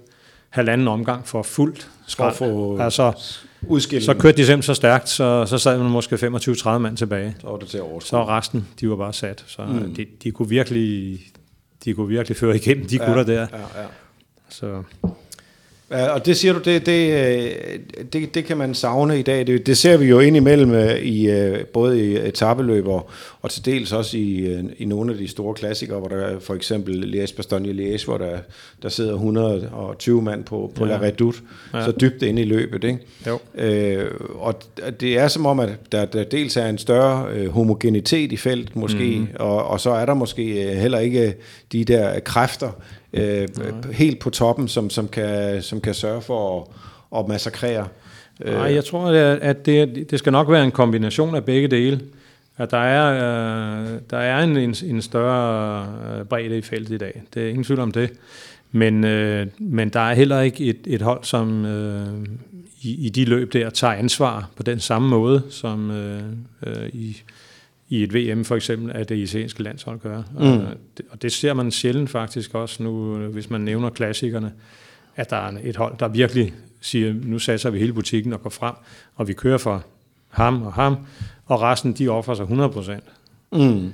[0.51, 2.35] halvanden omgang for fuldt For skrald.
[2.35, 3.13] få Altså,
[3.69, 4.05] udskilling.
[4.05, 7.37] så kørte de simpelthen så stærkt, så, så sad man måske 25-30 mand tilbage.
[7.41, 7.85] så var det til at.
[8.01, 9.45] Så resten, de var bare sat.
[9.47, 9.95] Så mm.
[9.95, 11.21] de, de, kunne virkelig,
[11.85, 13.41] de kunne virkelig føre igennem de gutter der.
[13.53, 13.87] Ja, ja.
[14.49, 15.09] Så, Ja,
[16.03, 17.79] og det siger du, det, det, øh,
[18.13, 19.47] det, det kan man savne i dag.
[19.47, 23.11] Det, det ser vi jo indimellem øh, i øh, både i etabeløb og,
[23.43, 26.55] og til dels også i, i nogle af de store klassikere, hvor der er for
[26.55, 28.39] eksempel Liège Bastogne Liège, hvor der,
[28.83, 30.91] der sidder 120 mand på, på ja.
[30.93, 31.39] La Redoute,
[31.75, 31.85] ja.
[31.85, 32.85] Så dybt inde i løbet.
[32.85, 32.99] Ikke?
[33.27, 33.39] jo.
[33.55, 34.55] Øh, og
[35.01, 38.77] det er som om, at der, der dels er en større øh, homogenitet i feltet
[38.77, 39.29] måske, mm.
[39.35, 41.35] og, og så er der måske heller ikke
[41.73, 42.71] de der kræfter
[43.15, 43.49] øh,
[43.93, 47.89] helt på toppen, som, som, kan, som kan sørge for at, at massakrere.
[48.41, 49.07] Øh, Nej, jeg tror,
[49.43, 52.01] at det, det skal nok være en kombination af begge dele.
[52.57, 55.87] At der er, øh, der er en, en, en større
[56.19, 57.23] øh, bredde i feltet i dag.
[57.35, 58.11] Det er ingen tvivl om det.
[58.73, 62.07] Men, øh, men der er heller ikke et, et hold, som øh,
[62.83, 66.23] i, i de løb der tager ansvar på den samme måde, som øh,
[66.67, 67.23] øh, i,
[67.95, 70.23] i et VM for eksempel, at det italienske landshold gør.
[70.33, 70.41] Mm.
[70.41, 70.67] Og,
[70.97, 74.53] det, og det ser man sjældent faktisk også nu, hvis man nævner klassikerne,
[75.17, 78.51] at der er et hold, der virkelig siger, nu satser vi hele butikken og går
[78.51, 78.75] frem,
[79.15, 79.85] og vi kører for
[80.29, 80.97] ham og ham,
[81.47, 83.05] og resten de offrer sig 100 procent.
[83.53, 83.93] Mm.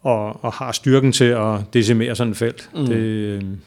[0.00, 2.70] Og, og har styrken til at decimere sådan et felt.
[2.74, 2.86] Mm.
[2.86, 3.58] Det,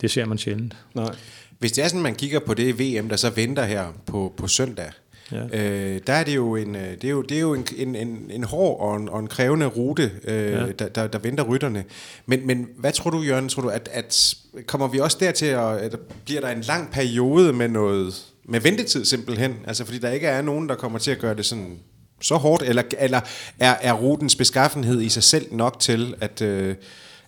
[0.00, 0.76] det ser man sjældent.
[0.94, 1.14] Nej.
[1.58, 4.48] Hvis det er sådan, man kigger på det VM, der så venter her på, på
[4.48, 4.90] søndag,
[5.32, 5.44] ja.
[5.52, 7.96] øh, der er det jo en, øh, det er jo, det er jo en, en,
[7.96, 10.66] en, en hård og en, og en krævende rute, øh, ja.
[10.66, 11.84] der, der, der venter rytterne.
[12.26, 13.48] Men, men hvad tror du, Jørgen?
[13.48, 14.34] Tror du, at, at
[14.66, 18.14] kommer vi også dertil, at, at bliver der en lang periode med noget
[18.44, 19.56] med ventetid simpelthen?
[19.66, 21.78] Altså fordi der ikke er nogen, der kommer til at gøre det sådan
[22.20, 23.20] så hårdt, eller, eller
[23.58, 26.74] er, er rutens beskaffenhed i sig selv nok til at, øh,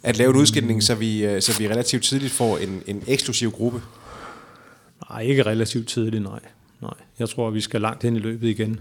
[0.03, 3.51] at lave en udskilning, så vi, øh, så vi relativt tidligt får en, en eksklusiv
[3.51, 3.83] gruppe?
[5.11, 6.41] Nej, ikke relativt tidligt, nej
[6.83, 6.95] nej.
[7.19, 8.81] Jeg tror, vi skal langt hen i løbet igen.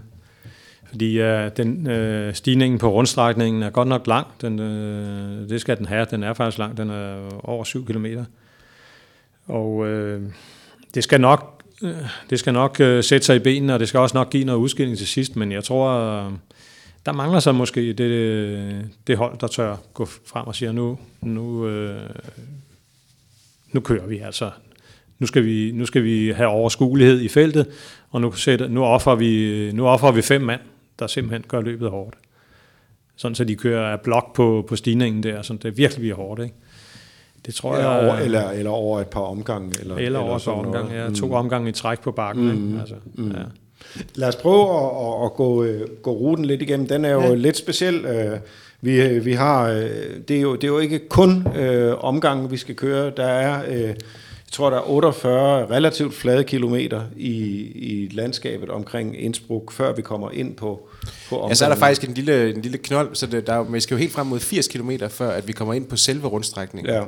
[0.89, 4.27] Fordi uh, den øh, stigningen på rundstrækningen er godt nok lang.
[4.41, 6.07] Den, øh, det skal den have.
[6.11, 6.77] Den er faktisk lang.
[6.77, 8.05] Den er over 7 km.
[9.47, 10.21] Og øh,
[10.93, 11.95] det skal nok, øh,
[12.29, 14.59] det skal nok øh, sætte sig i benene, og det skal også nok give noget
[14.59, 15.35] udskilling til sidst.
[15.35, 16.31] Men jeg tror, øh,
[17.05, 21.67] der mangler så måske det, det hold, der tør gå frem og siger, nu, nu,
[21.67, 22.09] øh,
[23.71, 24.51] nu kører vi altså
[25.19, 27.67] nu skal vi, nu skal vi have overskuelighed i feltet,
[28.09, 30.61] og nu, sætter, nu, offrer vi, nu offrer vi fem mand,
[30.99, 32.15] der simpelthen gør løbet hårdt.
[33.15, 36.41] Sådan så de kører af blok på, på stigningen der, så det virkelig bliver hårdt.
[36.41, 36.55] Ikke?
[37.45, 38.05] Det tror eller jeg...
[38.05, 39.79] Over, eller, eller over et par omgange.
[39.79, 41.09] Eller, eller over et par omgange, ja.
[41.09, 41.33] To mm.
[41.33, 42.43] omgange i træk på bakken.
[42.43, 42.67] Mm.
[42.67, 42.79] Ikke?
[42.79, 43.31] Altså, mm.
[43.31, 43.43] ja.
[44.15, 46.87] Lad os prøve at, at, at gå, øh, gå ruten lidt igennem.
[46.87, 47.35] Den er jo ja.
[47.35, 48.05] lidt speciel.
[48.05, 48.39] Øh,
[48.81, 49.89] vi, vi har, øh,
[50.27, 53.11] det, er jo, det er jo ikke kun øh, omgangen, vi skal køre.
[53.17, 53.63] Der er...
[53.67, 53.95] Øh,
[54.49, 57.31] jeg tror, der er 48 relativt flade kilometer i,
[57.75, 60.89] i landskabet omkring Innsbruck, før vi kommer ind på,
[61.29, 63.63] på Ja, så er der faktisk en lille, en lille knold, så det, der er,
[63.63, 66.27] vi skal jo helt frem mod 80 km, før at vi kommer ind på selve
[66.27, 66.93] rundstrækningen.
[66.93, 67.03] Ja.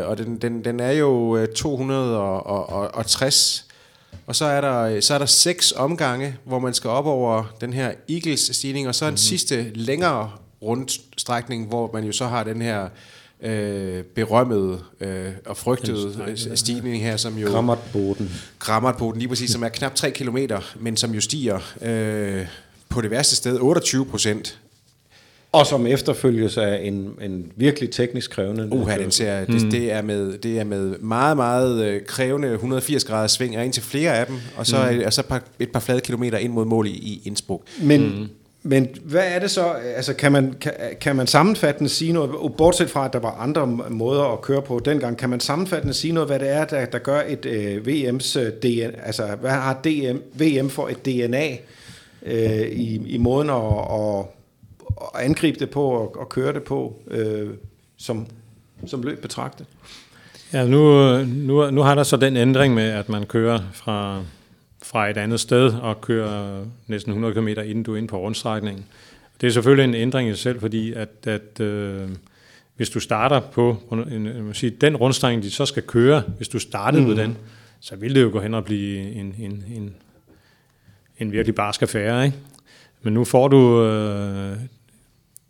[0.00, 3.68] Øh, og den, den, den er jo 260 øh,
[4.26, 7.72] og så er der så er der seks omgange, hvor man skal op over den
[7.72, 9.16] her Eagles stigning, og så en mm-hmm.
[9.16, 10.30] sidste længere
[10.62, 12.88] rundstrækning, hvor man jo så har den her
[13.42, 17.48] øh, berømmede øh, og frygtede stigning her, som jo...
[17.48, 18.30] Grammatboden.
[18.58, 20.38] Grammatboden, lige præcis, som er knap 3 km,
[20.80, 22.46] men som jo stiger øh,
[22.88, 24.58] på det værste sted 28 procent.
[25.52, 28.68] Og som efterfølges af en, en virkelig teknisk krævende...
[28.72, 29.58] Uha, den ser, mm.
[29.58, 33.72] det, det, er med, det er med meget, meget øh, krævende 180 graders sving, og
[33.72, 35.02] til flere af dem, og så, mm.
[35.06, 37.62] og så et, par, et par flade kilometer ind mod mål i, i Innsbruck.
[37.82, 38.28] Men, mm.
[38.62, 42.90] Men hvad er det så, altså kan man, kan, kan man sammenfattende sige noget, bortset
[42.90, 46.28] fra at der var andre måder at køre på dengang, kan man sammenfattende sige noget,
[46.28, 50.18] hvad det er, der, der gør et øh, VM's øh, DNA, altså hvad har DM,
[50.32, 51.56] VM for et DNA
[52.22, 54.24] øh, i, i måden at, at,
[55.14, 57.50] at angribe det på og at køre det på, øh,
[57.96, 58.26] som,
[58.86, 59.66] som løb betragtet?
[60.52, 64.22] Ja, nu, øh, nu, nu har der så den ændring med, at man kører fra
[64.82, 68.84] fra et andet sted og kører næsten 100 km inden du er inde på rundstrækningen.
[69.40, 72.08] Det er selvfølgelig en ændring i sig selv, fordi at, at øh,
[72.76, 73.76] hvis du starter på
[74.10, 77.08] en, sige, den rundstrækning, de så skal køre, hvis du startede mm.
[77.08, 77.36] ved den,
[77.80, 79.94] så vil det jo gå hen og blive en, en, en,
[81.18, 82.24] en virkelig barsk affære.
[82.26, 82.38] Ikke?
[83.02, 84.56] Men nu får du øh,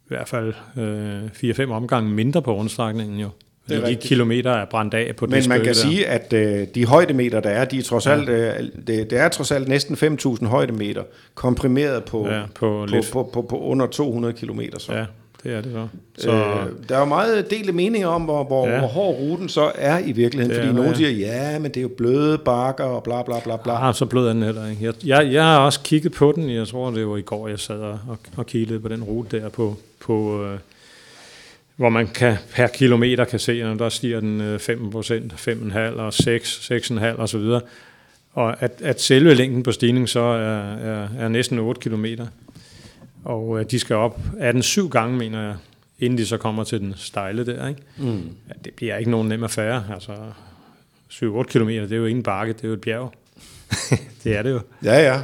[0.05, 3.31] i hvert fald øh, 4-5 omgange mindre på rundstrækningen jo.
[3.69, 4.09] Det er de rigtigt.
[4.09, 5.73] kilometer er brændt af på Men det man kan der.
[5.73, 8.53] sige, at øh, de højdemeter, der er, de er trods alt, øh,
[8.87, 11.03] det, det er trods alt næsten 5.000 højdemeter,
[11.35, 14.79] komprimeret på, ja, på, på, på, på, på under 200 kilometer.
[14.79, 14.93] Så.
[14.93, 15.05] Ja,
[15.45, 15.73] det er det
[16.17, 16.23] så.
[16.23, 18.79] så øh, der er jo meget delte meninger om, hvor, hvor, ja.
[18.79, 21.83] hvor hård ruten så er i virkeligheden, det fordi nogen siger, ja, men det er
[21.83, 23.89] jo bløde bakker og bla bla bla bla.
[23.89, 24.85] Ah, så blød er den heller ikke.
[24.85, 27.59] Jeg, jeg, jeg har også kigget på den, jeg tror det var i går, jeg
[27.59, 27.99] sad og,
[28.37, 30.59] og kiggede på den rute der på, på øh,
[31.79, 36.15] hvor man kan per kilometer kan se, at der stiger den 5 procent, 5,5 og
[36.15, 37.61] 6, 6,5 og så videre.
[38.33, 42.27] Og at, at selve længden på stigningen så er, er, er næsten 8 kilometer.
[43.25, 45.57] Og øh, de skal op 18-7 gange, mener jeg,
[45.99, 47.69] inden de så kommer til den stejle der.
[47.69, 47.83] Ikke?
[47.97, 48.31] Mm.
[48.49, 49.85] Ja, det bliver ikke nogen nem affære.
[49.95, 50.13] Altså,
[51.13, 53.13] 7-8 kilometer, det er jo ingen bakke, det er jo et bjerg.
[54.25, 54.61] det er det jo.
[54.85, 55.21] Ja, ja.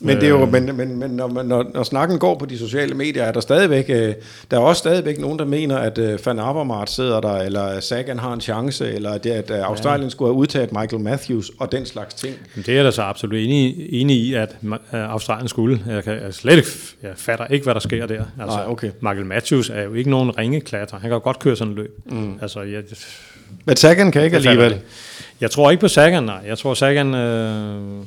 [0.00, 0.52] Men, det er jo, øh.
[0.52, 3.84] men, men, men når, når, når snakken går på de sociale medier, er der stadigvæk,
[3.88, 4.14] øh,
[4.50, 8.18] der er også stadigvæk nogen, der mener, at øh, Van Avermaet sidder der, eller Sagan
[8.18, 10.10] har en chance, eller det, at Australien ja.
[10.10, 12.34] skulle have udtaget Michael Matthews og den slags ting.
[12.56, 14.56] Det er der så absolut enig, enig i, at
[14.92, 15.80] Australien skulle.
[15.86, 16.68] Jeg, kan, jeg slet ikke,
[17.02, 18.24] jeg fatter ikke, hvad der sker der.
[18.40, 18.90] Altså, Nej, okay.
[19.00, 20.98] Michael Matthews er jo ikke nogen ringeklatter.
[20.98, 21.98] Han kan godt køre sådan en løb.
[22.06, 22.38] Mm.
[22.42, 22.82] Altså, jeg,
[23.64, 24.80] men Sagan kan ikke alligevel.
[25.40, 26.40] Jeg tror ikke på Sagan, nej.
[26.46, 27.14] Jeg tror, Sagan...
[27.14, 28.04] Øh,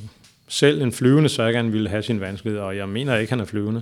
[0.52, 3.82] selv en flyvende Sagan ville have sin vanskeligheder, og jeg mener ikke, han er flyvende.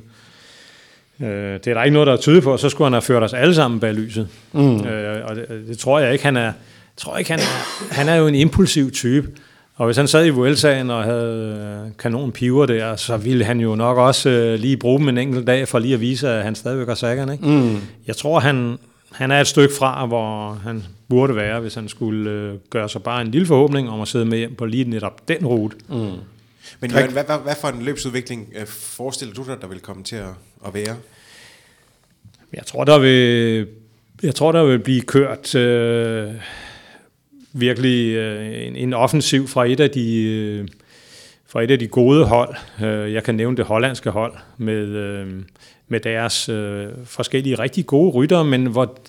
[1.22, 3.24] Øh, det er der ikke noget, der er tydeligt på, så skulle han have ført
[3.24, 4.28] os alle sammen bag lyset.
[4.52, 4.86] Mm.
[4.86, 6.52] Øh, og det, det, tror jeg ikke, han er.
[6.98, 9.28] tror ikke, han er, han er jo en impulsiv type,
[9.76, 13.60] Og hvis han sad i Vueltaen og havde øh, kanon piver der, så ville han
[13.60, 16.44] jo nok også øh, lige bruge dem en enkelt dag for lige at vise, at
[16.44, 17.34] han stadigvæk er sækkerne.
[17.34, 17.46] Ikke?
[17.48, 17.78] Mm.
[18.08, 18.78] Jeg tror, han,
[19.12, 23.04] han er et stykke fra, hvor han burde være, hvis han skulle øh, gøre sig
[23.04, 25.76] bare en lille forhåbning om at sidde med hjem på lige netop den rute.
[25.90, 26.12] Mm.
[26.80, 30.04] Men Jørgen, hvad, hvad, hvad for en løbsudvikling øh, forestiller du dig, der vil komme
[30.04, 30.30] til at,
[30.66, 30.96] at være?
[32.54, 33.68] Jeg tror, der vil,
[34.24, 36.34] jeg tror, der vil blive kørt øh,
[37.54, 40.68] virkelig øh, en, en offensiv fra et af de øh,
[41.48, 42.56] fra et af de gode hold.
[42.84, 45.28] Øh, jeg kan nævne det hollandske hold med øh,
[45.92, 46.46] med deres
[47.06, 49.00] forskellige rigtig gode ryttere, men hvor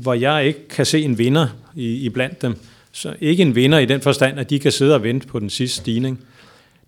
[0.00, 2.54] hvor jeg ikke kan se en vinder i, i blandt dem.
[2.92, 5.50] Så ikke en vinder i den forstand, at de kan sidde og vente på den
[5.50, 6.24] sidste stigning.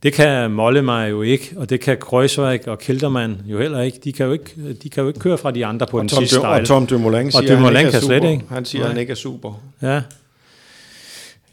[0.02, 3.98] Det kan Molle mig jo ikke, og det kan Kreuzweig og Keltermann jo heller ikke.
[4.04, 6.08] De kan jo ikke, de kan jo ikke køre fra de andre på og den
[6.08, 6.40] Tom sidste.
[6.40, 8.44] Og Tom Dumoulin siger, og Dumoulin kan slet ikke.
[8.48, 9.62] Han siger, at han ikke er super.
[9.82, 10.00] Ja.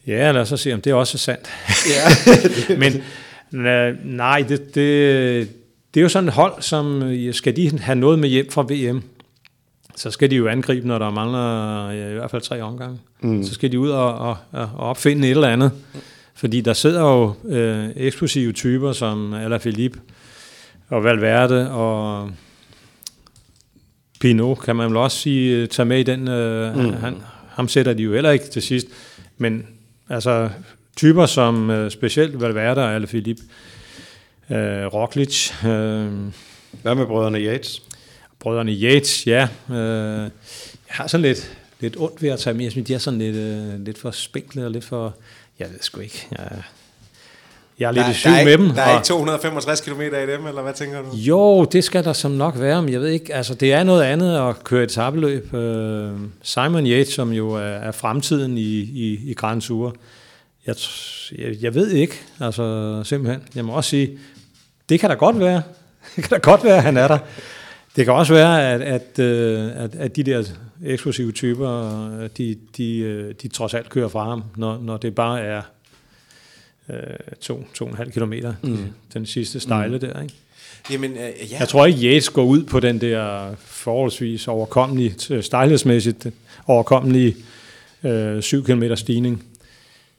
[0.08, 1.50] Ja, lad os så se, om det også er sandt.
[1.88, 2.76] Ja.
[2.84, 3.04] Men
[4.04, 5.50] nej, det, det,
[5.94, 9.04] det er jo sådan et hold, som skal de have noget med hjem fra VM,
[9.96, 13.00] så skal de jo angribe, når der mangler ja, i hvert fald tre omgange.
[13.22, 13.44] Mm.
[13.44, 15.72] Så skal de ud og, og, og opfinde et eller andet.
[16.40, 20.00] Fordi der sidder jo øh, eksplosive typer som Alaphilippe
[20.90, 22.32] og Valverde og
[24.20, 26.28] Pinot, kan man vel også sige, tager med i den.
[26.28, 26.94] Øh, mm.
[26.94, 27.16] han,
[27.50, 28.88] ham sætter de jo heller ikke til sidst.
[29.38, 29.68] Men
[30.10, 30.50] altså
[30.96, 33.44] typer som øh, specielt Valverde og Alaphilippe,
[34.50, 35.52] øh, Roglic.
[35.66, 36.12] Øh,
[36.82, 37.82] Hvad med brødrene Yates?
[38.40, 39.48] Brødrene Yates, ja.
[39.70, 40.30] Øh, jeg
[40.88, 42.64] har sådan lidt, lidt ondt ved at tage med.
[42.64, 45.16] Jeg synes, de er sådan lidt, øh, lidt for spinkle og lidt for...
[45.60, 46.28] Jeg ved sgu ikke.
[46.32, 46.64] Jeg,
[47.80, 48.70] jeg er lidt der, i syg med dem.
[48.70, 51.16] Der er ikke 265 km i dem, eller hvad tænker du?
[51.16, 54.04] Jo, det skal der som nok være, men jeg ved ikke, altså det er noget
[54.04, 55.54] andet at køre et tabeløb.
[55.54, 56.12] Øh,
[56.44, 59.96] Simon Yates, som jo er, er fremtiden i, i, i Grand Tour,
[60.68, 60.76] jeg,
[61.38, 63.44] jeg, jeg ved ikke, altså simpelthen.
[63.56, 64.20] Jeg må også sige,
[64.90, 65.62] det kan da godt være.
[66.16, 67.18] Det kan da godt være, at han er der.
[67.96, 70.44] Det kan også være, at, at, øh, at, at de der
[70.86, 75.62] eksplosive typer, de, de, de trods alt kører fra ham, når, når det bare er
[76.90, 76.96] øh,
[77.42, 78.78] to, to og en halv kilometer, mm.
[79.14, 80.00] den sidste stejle mm.
[80.00, 80.22] der.
[80.22, 80.34] Ikke?
[80.92, 81.58] Jamen, øh, ja.
[81.60, 86.28] Jeg tror ikke, Yates går ud på den der forholdsvis overkommelige, stejlighedsmæssigt
[86.68, 87.36] overkommelige
[88.04, 89.44] øh, 7 km stigning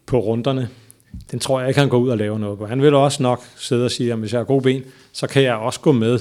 [0.06, 0.68] på runderne.
[1.30, 2.66] Den tror jeg ikke, han går ud og laver noget på.
[2.66, 5.42] Han vil også nok sidde og sige, at hvis jeg har gode ben, så kan
[5.42, 6.18] jeg også gå med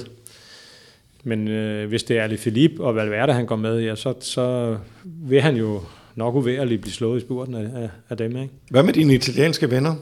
[1.24, 4.76] men øh, hvis det er Ali Philippe og Valverde, han går med, ja, så, så
[5.04, 5.80] vil han jo
[6.14, 8.36] nok uværligt blive slået i spurten af, af, af dem.
[8.36, 8.54] Ikke?
[8.70, 9.94] Hvad med dine italienske venner?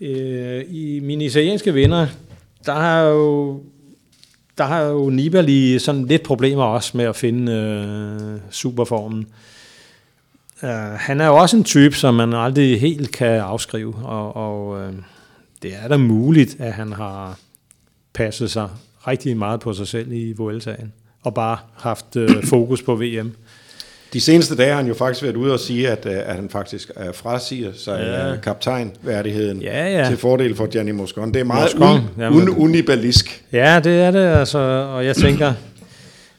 [0.00, 2.06] Øh, I mine italienske venner,
[2.66, 3.60] der har jo
[4.58, 9.26] der har jo Nibali sådan lidt problemer også med at finde øh, superformen.
[10.62, 14.68] Uh, han er jo også en type, som man aldrig helt kan afskrive, og, og
[14.68, 14.94] uh,
[15.62, 17.38] det er da muligt, at han har
[18.12, 18.68] passet sig
[19.06, 20.92] rigtig meget på sig selv i Vueltaen,
[21.22, 23.32] og bare haft øh, fokus på VM.
[24.12, 26.50] De seneste dage har han jo faktisk været ude og sige, at, øh, at han
[26.50, 28.40] faktisk er frasiger sig ja.
[28.40, 30.08] kaptajnværdigheden ja, ja.
[30.08, 31.34] til fordel for Gianni Moscon.
[31.34, 33.44] Det er meget Moscon, un, un, unibalisk.
[33.52, 34.58] Ja, det er det, altså,
[34.94, 35.52] og jeg tænker,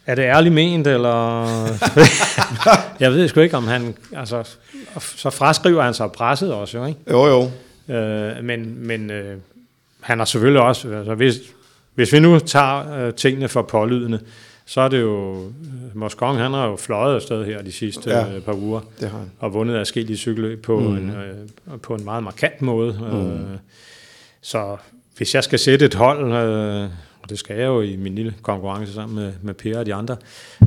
[0.05, 1.43] er det ærligt ment, eller...
[2.99, 3.95] jeg ved sgu ikke, om han...
[4.15, 4.43] Altså,
[4.99, 6.99] så fraskriver han sig presset også, jo, ikke?
[7.11, 7.51] Jo, jo.
[7.95, 9.37] Øh, men men øh,
[9.99, 10.87] han har selvfølgelig også...
[10.93, 11.35] Altså, hvis,
[11.95, 14.19] hvis vi nu tager øh, tingene for pålydende,
[14.65, 18.35] så er det jo, øh, Moscon, han har jo fløjet afsted her de sidste ja,
[18.35, 19.31] øh, par uger, det har han.
[19.39, 20.97] og vundet afskillige cykelløb på, mm.
[20.97, 22.97] en, øh, på en meget markant måde.
[23.11, 23.31] Mm.
[23.31, 23.57] Øh,
[24.41, 24.77] så
[25.17, 26.89] hvis jeg skal sætte et hold, øh,
[27.21, 29.93] og det skal jeg jo i min lille konkurrence sammen med, med Per og de
[29.93, 30.17] andre,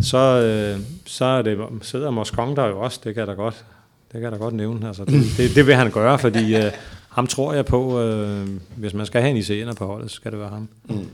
[0.01, 3.65] så, øh, så er det, sidder Moscon der jo også, det kan jeg da godt,
[4.13, 4.87] det kan jeg da godt nævne.
[4.87, 6.73] Altså, det, det, det vil han gøre, fordi øh,
[7.15, 10.33] ham tror jeg på, øh, hvis man skal have en icener på holdet, så skal
[10.33, 10.69] det være ham.
[10.89, 11.09] Mm.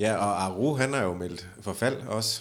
[0.00, 2.40] Ja, og Aru, han er jo meldt forfald også.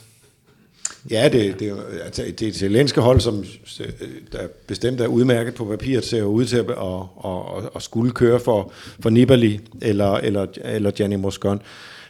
[1.10, 3.46] Ja, det, det, altså, det italienske hold, som
[4.32, 6.78] der bestemt er udmærket på papiret, ser ud til at, at,
[7.26, 11.62] at, at skulle køre for, for Nibali eller, eller, eller Gianni Moscon.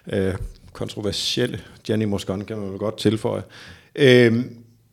[0.08, 0.34] Øh,
[0.74, 3.44] kontroversielle Gianni Moscon, kan man vel godt tilføje.
[3.96, 4.46] Øh,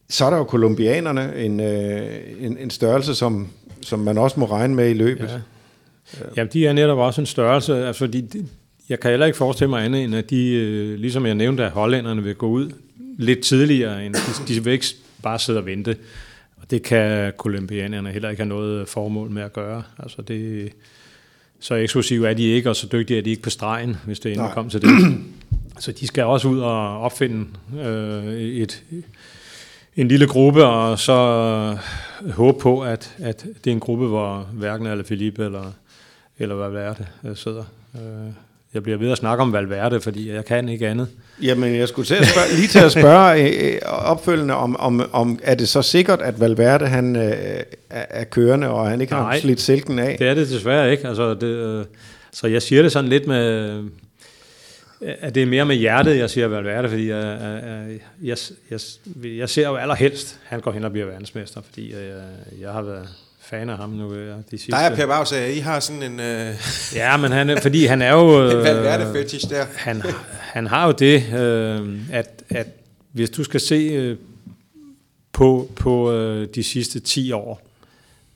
[0.08, 3.48] så er der jo kolumbianerne, en, øh, en, en størrelse, som,
[3.84, 5.28] som man også må regne med i løbet.
[5.28, 5.34] Ja.
[6.20, 6.26] Ja.
[6.36, 8.46] Jamen, de er netop også en størrelse, altså de, de,
[8.88, 11.70] jeg kan heller ikke forestille mig andet, end at de, øh, ligesom jeg nævnte, at
[11.70, 12.70] hollænderne vil gå ud
[13.18, 14.86] lidt tidligere, end de, de vil ikke
[15.22, 15.96] bare sidde og vente.
[16.56, 19.82] Og det kan kolumbianerne heller ikke have noget formål med at gøre.
[19.98, 20.70] Altså det,
[21.60, 24.32] så eksklusive er de ikke, og så dygtige er de ikke på stregen, hvis det
[24.32, 24.90] endnu kommer til det.
[25.78, 27.46] Så de skal også ud og opfinde
[27.80, 28.82] øh, et,
[29.96, 31.12] en lille gruppe, og så
[32.24, 35.72] øh, håbe på, at, at det er en gruppe, hvor hverken eller Philippe eller,
[36.38, 37.64] eller Valverde øh, sidder.
[37.94, 38.32] Øh,
[38.74, 41.08] jeg bliver ved at snakke om Valverde, fordi jeg kan ikke andet.
[41.42, 45.38] Jamen, jeg skulle til at spørge, lige til at spørge øh, opfølgende, om, om, om
[45.42, 47.32] er det så sikkert, at Valverde han, øh,
[47.90, 50.16] er kørende, og han ikke Nej, har slidt silken af?
[50.18, 51.08] det er det desværre ikke.
[51.08, 51.84] Altså, det, øh,
[52.32, 53.82] så jeg siger det sådan lidt med,
[55.00, 57.38] at det er mere med hjertet, jeg siger Valverde, fordi jeg,
[58.22, 58.36] jeg,
[58.70, 58.80] jeg,
[59.24, 62.22] jeg, jeg ser jo allerhelst, han går hen og bliver verdensmester, fordi jeg,
[62.60, 63.08] jeg har været
[63.44, 64.14] fan af ham nu.
[64.14, 64.70] De sidste.
[64.70, 66.20] Der er Per sagde, I har sådan en...
[66.20, 66.54] Øh...
[66.94, 68.42] Ja, men han, fordi han er jo...
[68.50, 69.64] en Valverde fetish der.
[69.76, 70.02] Han,
[70.38, 72.66] han har jo det, øh, at, at
[73.12, 74.16] hvis du skal se øh,
[75.32, 77.62] på, på øh, de sidste 10 år,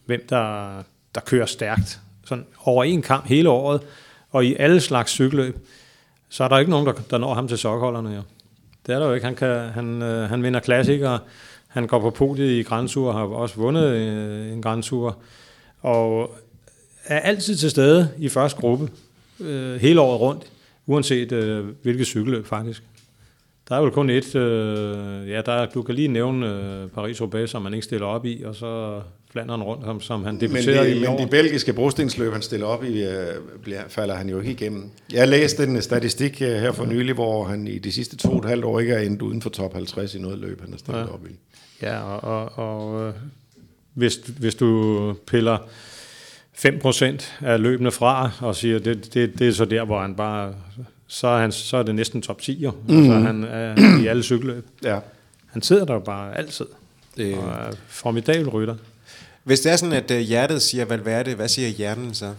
[0.06, 0.76] hvem der,
[1.14, 3.80] der kører stærkt, sådan over en kamp hele året,
[4.30, 5.56] og i alle slags cykelløb,
[6.28, 8.14] så er der ikke nogen, der, der når ham til sokholderne.
[8.14, 8.22] Jo.
[8.86, 9.26] Det er der jo ikke.
[9.26, 11.18] Han, kan, han, øh, han vinder klassikere,
[11.68, 15.16] han går på podiet i Grand Tour, har også vundet øh, en Grand Tour,
[15.80, 16.34] og
[17.04, 18.90] er altid til stede i første gruppe,
[19.40, 20.52] øh, hele året rundt,
[20.86, 22.82] uanset øh, hvilket cykelløb faktisk.
[23.68, 27.62] Der er vel kun et, øh, ja, der, du kan lige nævne øh, Paris-Roubaix, som
[27.62, 29.00] man ikke stiller op i, og så
[29.30, 32.84] Flanderen rundt, som, som han debuterer men i Men de belgiske brostensløb, han stiller op
[32.84, 34.90] i, øh, bliver, falder han jo ikke igennem.
[35.12, 38.38] Jeg læste en statistik øh, her for nylig, hvor han i de sidste to og
[38.38, 40.78] et halvt år ikke er endt uden for top 50 i noget løb, han har
[40.78, 41.14] stillet ja.
[41.14, 41.30] op i.
[41.82, 43.14] Ja, og, og, og øh,
[43.94, 45.58] hvis, hvis du piller
[46.56, 50.54] 5% af løbende fra, og siger, det, det, det er så der, hvor han bare,
[51.08, 52.72] så er, han, så er det næsten top 10, jo.
[52.88, 52.98] Mm.
[52.98, 54.66] Altså, han er i alle cykelløb.
[54.82, 54.98] Ja.
[55.46, 56.66] Han sidder der bare altid,
[57.16, 57.34] det...
[57.34, 58.74] og er formidabel rytter.
[59.44, 62.32] Hvis det er sådan, at uh, hjertet siger Valverde, hvad siger hjernen så?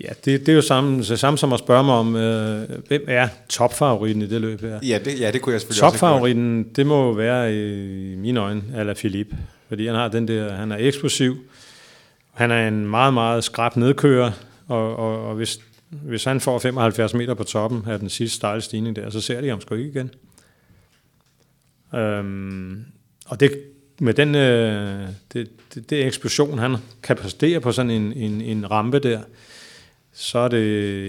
[0.00, 3.04] Ja, det, det er jo samme, det samme som at spørge mig om, øh, hvem
[3.08, 4.78] er topfavoritten i det løb her?
[4.82, 8.94] Ja, det, ja, det kunne jeg selvfølgelig Topfavoritten, det må være i mine øjne, eller
[8.94, 9.36] Philippe,
[9.68, 11.36] fordi han har den der, han er eksplosiv,
[12.32, 14.30] han er en meget, meget skrab nedkører,
[14.66, 18.60] og, og, og hvis, hvis han får 75 meter på toppen af den sidste stejle
[18.60, 20.10] stigning der, så ser de ham sgu ikke igen.
[21.94, 22.84] Øhm,
[23.26, 23.52] og det,
[24.00, 28.70] med den øh, det, det, det eksplosion, han kan præstere på sådan en, en, en
[28.70, 29.20] rampe der,
[30.12, 30.64] så er det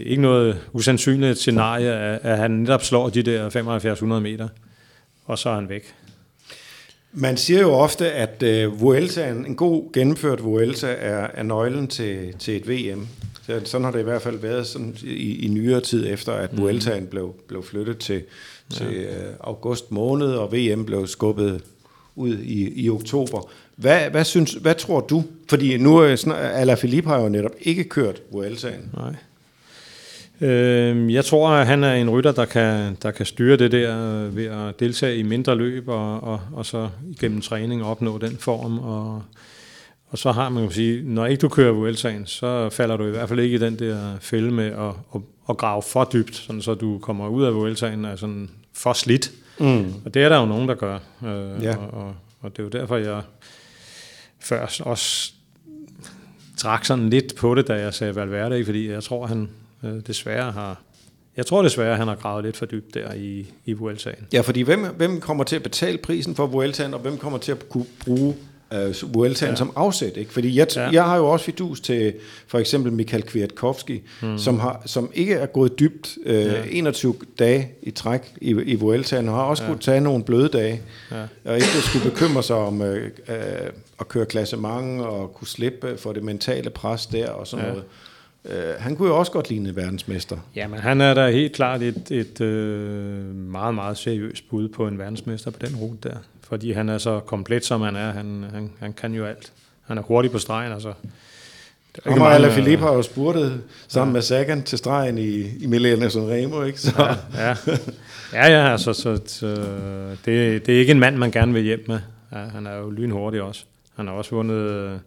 [0.05, 4.47] ikke noget usandsynligt scenarie, at, at han netop slår de der 7500 meter,
[5.25, 5.95] og så er han væk.
[7.11, 11.87] Man siger jo ofte, at øh, Vuelta, en, en god gennemført Vuelta, er, er nøglen
[11.87, 13.07] til, til et VM.
[13.47, 16.53] Så, sådan har det i hvert fald været sådan i, i nyere tid, efter at
[16.53, 16.61] mm.
[16.61, 18.21] Vueltaen blev, blev flyttet til,
[18.69, 19.29] til ja.
[19.29, 21.61] uh, august måned, og VM blev skubbet
[22.15, 23.49] ud i, i oktober.
[23.75, 25.23] Hvad, hvad, synes, hvad tror du?
[25.49, 28.91] Fordi nu er Alaphilippe har jo netop ikke kørt Vueltaen.
[28.93, 29.15] Nej.
[30.41, 34.27] Øh, jeg tror, at han er en rytter, der kan, der kan styre det der
[34.27, 38.79] ved at deltage i mindre løb, og, og, og så igennem træning opnå den form.
[38.79, 39.23] Og,
[40.09, 43.09] og så har man jo sige, når ikke du kører Vueltaen, så falder du i
[43.09, 46.61] hvert fald ikke i den der fælde med at, at, at grave for dybt, sådan
[46.61, 49.31] så du kommer ud af Vueltaen og er sådan for slidt.
[49.59, 49.93] Mm.
[50.05, 50.99] Og det er der jo nogen, der gør.
[51.25, 51.75] Øh, ja.
[51.77, 53.21] og, og, og det er jo derfor, jeg
[54.39, 55.31] før også
[56.57, 59.49] trak sådan lidt på det, da jeg sagde Valverde, fordi jeg tror, han
[59.83, 60.81] øh, desværre har
[61.37, 64.27] jeg tror desværre, han har gravet lidt for dybt der i, i Vueltaen.
[64.33, 67.51] Ja, fordi hvem, hvem kommer til at betale prisen for Vueltaen, og hvem kommer til
[67.51, 68.35] at kunne bruge
[68.71, 69.55] uh, Vueltaen ja.
[69.55, 70.17] som afsæt.
[70.17, 70.33] Ikke?
[70.33, 70.89] Fordi jeg, ja.
[70.89, 72.13] jeg har jo også fidus til
[72.47, 74.37] for eksempel Michael Kwiatkowski, mm.
[74.37, 76.63] som, har, som ikke er gået dybt uh, ja.
[76.71, 79.69] 21 dage i træk i, i Vueltaen, og har også ja.
[79.69, 81.23] kunne tage nogle bløde dage, ja.
[81.45, 82.95] og ikke skulle bekymre sig om uh, uh,
[83.99, 87.71] at køre klassement og kunne slippe for det mentale pres der og sådan ja.
[87.71, 87.83] noget.
[88.43, 90.37] Uh, han kunne jo også godt ligne verdensmester.
[90.55, 92.47] Jamen, han er da helt klart et, et uh,
[93.35, 96.15] meget, meget seriøst bud på en verdensmester på den rute der
[96.47, 98.11] fordi han er så komplet, som han er.
[98.11, 99.51] Han, han, han kan jo alt.
[99.87, 100.93] Han er hurtig på stregen, altså.
[102.05, 104.13] Ham og Alain Philippe har jo spurtet sammen ja.
[104.13, 106.79] med Sagan til stregen i, i Milena Remo, ikke?
[106.79, 106.91] Så.
[107.33, 107.55] Ja, ja.
[108.33, 109.47] ja, ja altså, så, så,
[110.25, 111.99] det, det er ikke en mand, man gerne vil hjem med.
[112.31, 113.65] Ja, han er jo lynhurtig også.
[113.95, 114.99] Han har også vundet uh,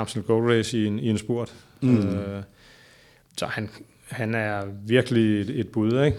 [0.00, 1.54] Amstel Gold Race i en, i en spurt.
[1.80, 1.98] Mm.
[1.98, 2.42] Uh,
[3.38, 3.70] så han,
[4.10, 6.18] han er virkelig et, et bud, ikke?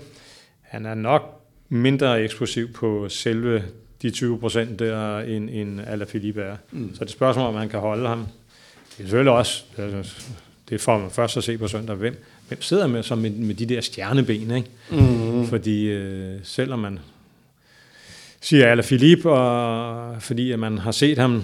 [0.62, 1.22] Han er nok
[1.70, 3.64] mindre eksplosiv på selve
[4.02, 6.56] de 20 procent der, end, end Alaphilippe er.
[6.72, 6.95] Mm.
[6.95, 8.20] Så det spørgsmål, om man kan holde ham.
[8.97, 9.64] Det er selvfølgelig også,
[10.70, 13.56] det får man først at se på søndag, hvem, hvem sidder med, så med, med
[13.56, 14.70] de der stjerneben, ikke?
[14.91, 15.47] Mm.
[15.47, 17.00] Fordi øh, selvom man
[18.41, 21.43] siger Alaphilippe, og fordi at man har set ham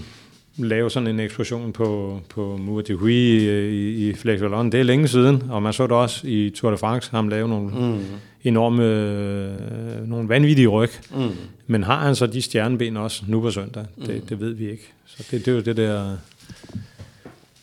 [0.57, 4.71] lave sådan en eksplosion på, på Mur de Huy i, i, i Flex Wallon.
[4.71, 7.47] Det er længe siden, og man så det også i Tour de France, ham lave
[7.47, 8.05] nogle mm.
[8.49, 10.89] Enorme, øh, nogle vanvittige ryg.
[11.11, 11.29] Mm.
[11.67, 13.85] Men har han så de stjerneben også nu på søndag?
[13.97, 14.05] Mm.
[14.05, 14.93] Det, det ved vi ikke.
[15.05, 16.17] Så det, det er jo det der...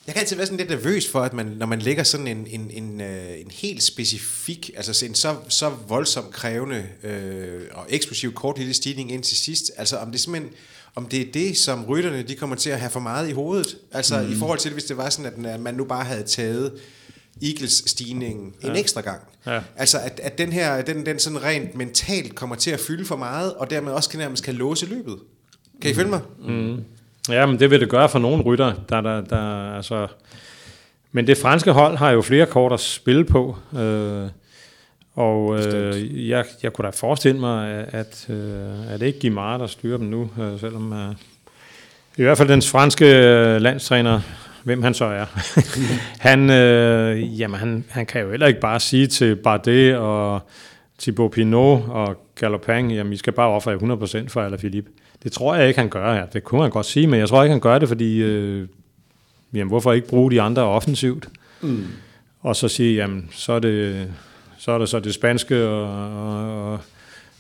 [0.07, 2.47] Jeg kan altid være sådan lidt nervøs for, at man, når man lægger sådan en,
[2.51, 8.33] en, en, øh, en helt specifik, altså en så, så voldsomt krævende øh, og eksplosiv
[8.33, 10.53] kort lille stigning ind til sidst, altså om det simpelthen,
[10.95, 13.77] om det er det, som rytterne de kommer til at have for meget i hovedet.
[13.93, 14.33] Altså mm.
[14.33, 16.73] i forhold til, hvis det var sådan, at man nu bare havde taget
[17.43, 18.69] Eagles stigningen ja.
[18.69, 19.21] en ekstra gang.
[19.47, 19.61] Ja.
[19.77, 23.17] Altså at, at den her, den, den sådan rent mentalt kommer til at fylde for
[23.17, 25.17] meget, og dermed også kan nærmest kan låse løbet.
[25.83, 26.21] Kan I følge mig?
[26.45, 26.85] Mm.
[27.29, 30.07] Ja, men det vil det gøre for nogle rytter, der, der, der altså...
[31.15, 34.29] Men det franske hold har jo flere kort at spille på, øh,
[35.15, 39.67] og øh, jeg, jeg kunne da forestille mig, at, øh, at det ikke Guimard, der
[39.67, 41.15] styrer dem nu, øh, selvom øh,
[42.17, 44.21] i hvert fald den franske øh, landstræner,
[44.65, 45.27] hvem han så er,
[46.29, 50.41] han, øh, jamen, han, han kan jo heller ikke bare sige til Bardet og
[50.99, 53.75] Thibaut Pinot og Galopin, jamen I skal bare ofre
[54.25, 54.91] 100% for Alaphilippe.
[55.23, 56.27] Det tror jeg ikke, han gør her.
[56.27, 58.69] Det kunne han godt sige, men jeg tror ikke, han gør det, fordi øh,
[59.53, 61.29] jamen, hvorfor ikke bruge de andre offensivt?
[61.61, 61.87] Mm.
[62.41, 64.09] Og så sige, jamen, så er det
[64.59, 66.79] så er det så det spanske og, og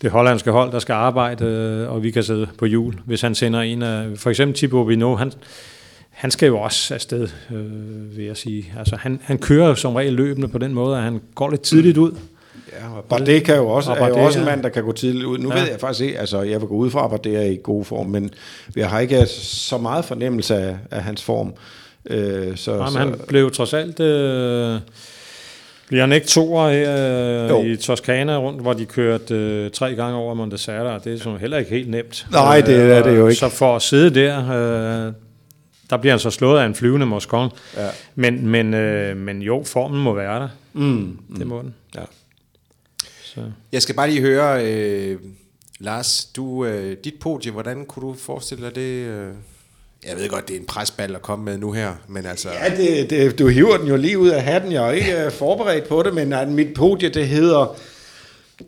[0.02, 2.94] det hollandske hold, der skal arbejde, øh, og vi kan sidde på jul.
[3.04, 5.32] Hvis han sender en af, for eksempel Thibaut Pinot, han,
[6.22, 8.72] han skal jo også afsted, øh, vil jeg sige.
[8.78, 11.98] Altså, han, han kører som regel løbende på den måde, at han går lidt tidligt
[11.98, 12.12] ud.
[12.72, 14.84] Ja, og Bardet kan jo også, og Bardet, er jo også en mand, der kan
[14.84, 15.38] gå tidligt ud.
[15.38, 15.60] Nu ja.
[15.60, 17.84] ved jeg faktisk ikke, altså jeg vil gå ud fra, at Bardet er i god
[17.84, 18.30] form, men
[18.76, 21.54] jeg har ikke så meget fornemmelse af, af hans form.
[22.06, 24.00] Øh, så, Jamen, så, han blev trods alt...
[24.00, 24.80] Øh,
[25.88, 30.16] bliver han ikke toer her øh, i Toskana rundt, hvor de kørte øh, tre gange
[30.16, 32.26] over Montesata, og det er sådan heller ikke helt nemt.
[32.30, 33.38] Nej, det er det jo ikke.
[33.38, 35.12] Så for at sidde der, øh,
[35.90, 37.50] der bliver han så slået af en flyvende Moscon.
[37.76, 37.88] Ja.
[38.14, 40.48] Men, men, øh, men jo, formen må være der.
[40.72, 41.74] Mm, det må den.
[41.94, 42.04] Ja.
[43.24, 43.40] Så.
[43.72, 45.18] Jeg skal bare lige høre, øh,
[45.78, 49.06] Lars, du, øh, dit podie, hvordan kunne du forestille dig det...
[49.06, 49.34] Øh
[50.06, 52.48] jeg ved godt, det er en presball at komme med nu her, men altså...
[52.50, 54.72] Ja, det, det, du hiver den jo lige ud af hatten.
[54.72, 57.76] Jeg er ikke uh, forberedt på det, men mit podie, det hedder...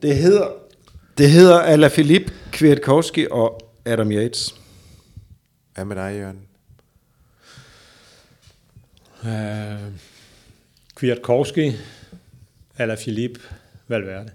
[0.03, 0.49] Det hedder...
[1.19, 4.55] Det hedder Ala Philippe, Kwiatkowski og Adam Yates.
[5.75, 6.39] Hvad med dig, Jørgen?
[9.25, 9.31] Uh,
[10.95, 11.73] Kwiatkowski,
[12.79, 13.41] Ala Philippe,
[13.89, 14.31] Valverde.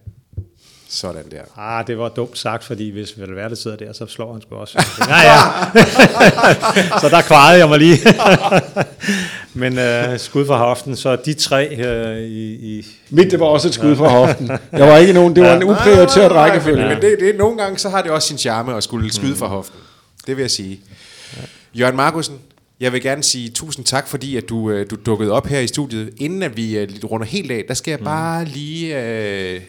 [0.89, 1.41] Sådan der.
[1.57, 4.85] Ah, det var dumt sagt, fordi hvis Valverde sidder der, så slår han sgu også.
[5.09, 5.39] ja, ja.
[7.01, 7.97] så der kvarede jeg mig lige.
[9.53, 12.85] Men uh, skud fra hoften, så de tre uh, i, i...
[13.09, 14.51] Mit, det var også et skud fra hoften.
[14.71, 16.87] Jeg var ikke nogen, det var en uprioriteret rækkefølge.
[16.87, 19.47] Men det, det, nogle gange, så har det også sin charme at skulle skyde fra
[19.47, 19.79] hoften.
[20.27, 20.79] Det vil jeg sige.
[21.73, 22.39] Jørgen Markusen,
[22.79, 25.67] jeg vil gerne sige tusind tak, fordi at du, øh, du dukkede op her i
[25.67, 26.13] studiet.
[26.17, 28.95] Inden at vi runder helt af, der skal jeg bare lige...
[29.55, 29.61] Uh,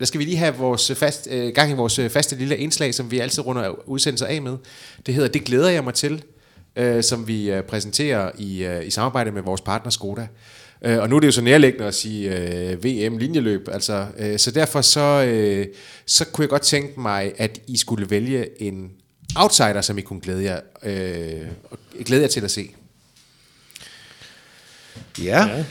[0.00, 3.10] der skal vi lige have vores fast, øh, gang i vores faste lille indslag, som
[3.10, 4.56] vi altid runder udsendelser af med.
[5.06, 6.22] Det hedder Det glæder jeg mig til,
[6.76, 10.26] øh, som vi øh, præsenterer i, øh, i samarbejde med vores partner Skoda.
[10.82, 14.50] Øh, og nu er det jo så nærliggende at sige øh, VM-linjeløb, altså, øh, så
[14.50, 15.66] derfor så, øh,
[16.06, 18.90] så kunne jeg godt tænke mig, at I skulle vælge en
[19.36, 22.70] outsider, som I kunne glæde jer, øh, glæde jer til at se.
[25.22, 25.46] Ja.
[25.46, 25.64] ja.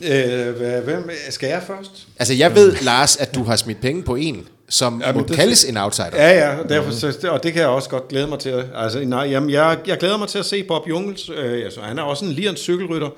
[0.00, 2.06] Øh, hvem, skal jeg først?
[2.18, 5.36] Altså, jeg ved, Lars, at du har smidt penge på en, som ja, må det,
[5.36, 6.10] kaldes en outsider.
[6.14, 8.64] Ja, ja, derfor, så, og det kan jeg også godt glæde mig til.
[8.74, 11.30] Altså, nej, jamen, jeg, jeg glæder mig til at se Bob Jungels.
[11.36, 13.08] Øh, altså, han er også en lirens cykelrytter.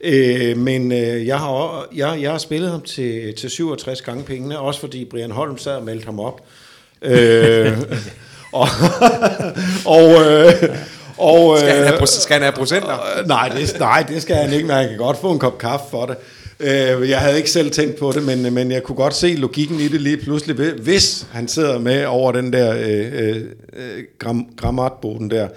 [0.00, 4.58] Øh, men øh, jeg, har, jeg, jeg har spillet ham til, til 67 gange pengene,
[4.58, 6.40] også fordi Brian Holm sad og meldte ham op.
[7.02, 7.78] øh,
[8.52, 8.68] og,
[9.96, 10.52] og, øh,
[11.18, 12.92] og, skal, han have, øh, skal han have procenter?
[13.18, 15.58] Øh, nej, det, nej, det skal han ikke, men han kan godt få en kop
[15.58, 16.16] kaffe for det.
[16.60, 19.80] Øh, jeg havde ikke selv tænkt på det, men, men jeg kunne godt se logikken
[19.80, 23.36] i det lige pludselig, hvis han sidder med over den der øh,
[23.72, 25.48] øh, gram, grammatboden der.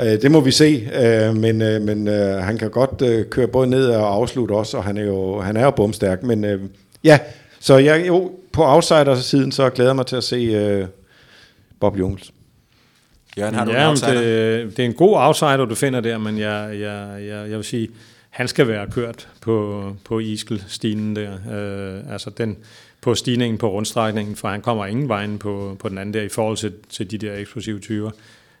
[0.00, 3.46] Øh, det må vi se, øh, men, øh, men øh, han kan godt øh, køre
[3.46, 6.22] både ned og afslutte også, og han er jo, han er jo bomstærk.
[6.22, 6.60] Men øh,
[7.04, 7.18] ja,
[7.60, 10.86] så jeg, jo, på outsider-siden, så glæder jeg mig til at se øh,
[11.84, 12.32] Bob Jungels.
[13.38, 16.38] Jørgen, har du ja, en det, det er en god outsider, du finder der, men
[16.38, 17.88] jeg, jeg, jeg, jeg vil sige,
[18.30, 21.32] han skal være kørt på, på Iskel-stinen der.
[21.32, 22.56] Øh, altså den,
[23.00, 26.28] på stigningen på rundstrækningen, for han kommer ingen vejen på, på den anden der i
[26.28, 28.10] forhold til, til de der eksplosive typer.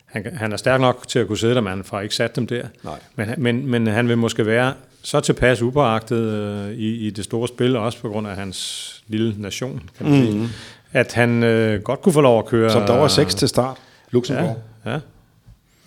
[0.04, 2.36] Han, han er stærk nok til at kunne sidde der, men han får ikke sat
[2.36, 2.66] dem der.
[2.82, 2.98] Nej.
[3.16, 4.72] Men, men, men han vil måske være
[5.02, 9.34] så tilpas upåagtet øh, i, i det store spil, også på grund af hans lille
[9.38, 10.26] nation, kan man mm.
[10.26, 10.48] sige,
[10.94, 12.70] at han øh, godt kunne få lov at køre...
[12.70, 13.76] Som der var seks til start.
[14.10, 14.56] Luxembourg.
[14.84, 14.98] Ja, ja.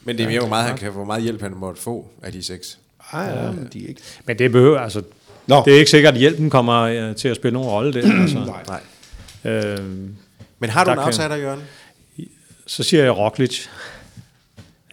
[0.03, 2.31] Men det er mere, hvor meget, han kan, hvor meget hjælp han måtte få af
[2.31, 2.77] de seks.
[3.13, 4.01] Ej, ja, men de ikke...
[4.25, 5.01] Men det behøver, altså,
[5.47, 5.61] Nå.
[5.65, 8.11] det er ikke sikkert, at hjælpen kommer øh, til at spille nogen rolle der.
[8.21, 8.59] altså.
[9.43, 9.53] Nej.
[9.53, 9.77] øh,
[10.59, 11.61] Men har du en kan- outsider, Jørgen?
[12.67, 13.67] så siger jeg Roglic.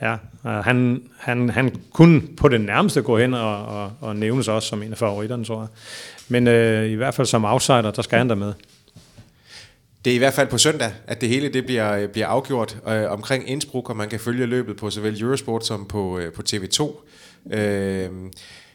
[0.03, 0.19] Ja, øh,
[0.65, 4.83] han, han, han kunne på det nærmeste gå hen og, og, og nævnes også som
[4.83, 5.69] en af favoritterne, tror jeg.
[6.29, 8.53] Men øh, i hvert fald som outsider, der skal han der med.
[10.05, 13.11] Det er i hvert fald på søndag, at det hele det bliver, bliver afgjort øh,
[13.11, 16.93] omkring Innsbruck, og man kan følge løbet på såvel Eurosport som på, øh, på TV2.
[17.57, 18.09] Øh,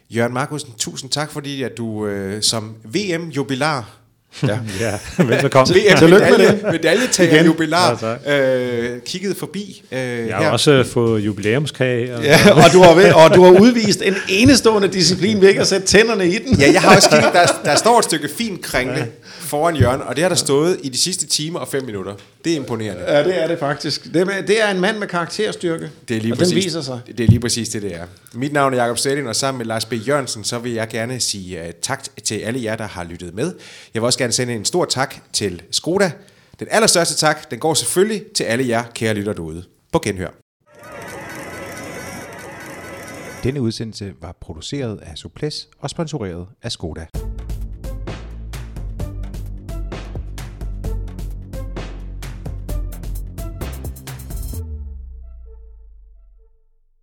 [0.09, 3.95] Jørgen Markusen, tusind tak, fordi at du øh, som VM-jubilar,
[4.43, 4.59] Ja.
[4.79, 5.73] Ja, velbekomme.
[5.73, 8.57] Tillykke med VM-medalje, medaljetager jubilar, Ja,
[8.93, 10.35] øh, kiggede forbi øh, Jeg her.
[10.35, 12.15] har også fået jubilæumskage.
[12.15, 15.61] Og, Ja, og du, har, ved- og du har udvist en enestående disciplin ved ikke
[15.61, 16.59] at sætte tænderne i den.
[16.59, 19.07] Ja, jeg har også kigget, der, der står et stykke fin kringle
[19.49, 22.15] foran Jørgen, og det har der stået i de sidste timer og fem minutter.
[22.43, 23.01] Det er imponerende.
[23.01, 24.13] Ja, det er det faktisk.
[24.13, 25.89] Det er, det er en mand med karakterstyrke.
[26.07, 26.99] Det er lige og præcis, den viser sig.
[27.07, 28.05] Det er lige præcis det, det er.
[28.33, 29.93] Mit navn er Jakob Stedin, og sammen med Lars B.
[30.07, 33.53] Jørgensen, så vil jeg gerne sige uh, tak til alle jer, der har lyttet med.
[33.93, 36.11] Jeg vil også gerne sende en stor tak til Skoda.
[36.59, 39.63] Den allerstørste tak, den går selvfølgelig til alle jer, kære lytter derude.
[39.93, 40.29] På genhør.
[43.43, 47.05] Denne udsendelse var produceret af Suples og sponsoreret af Skoda.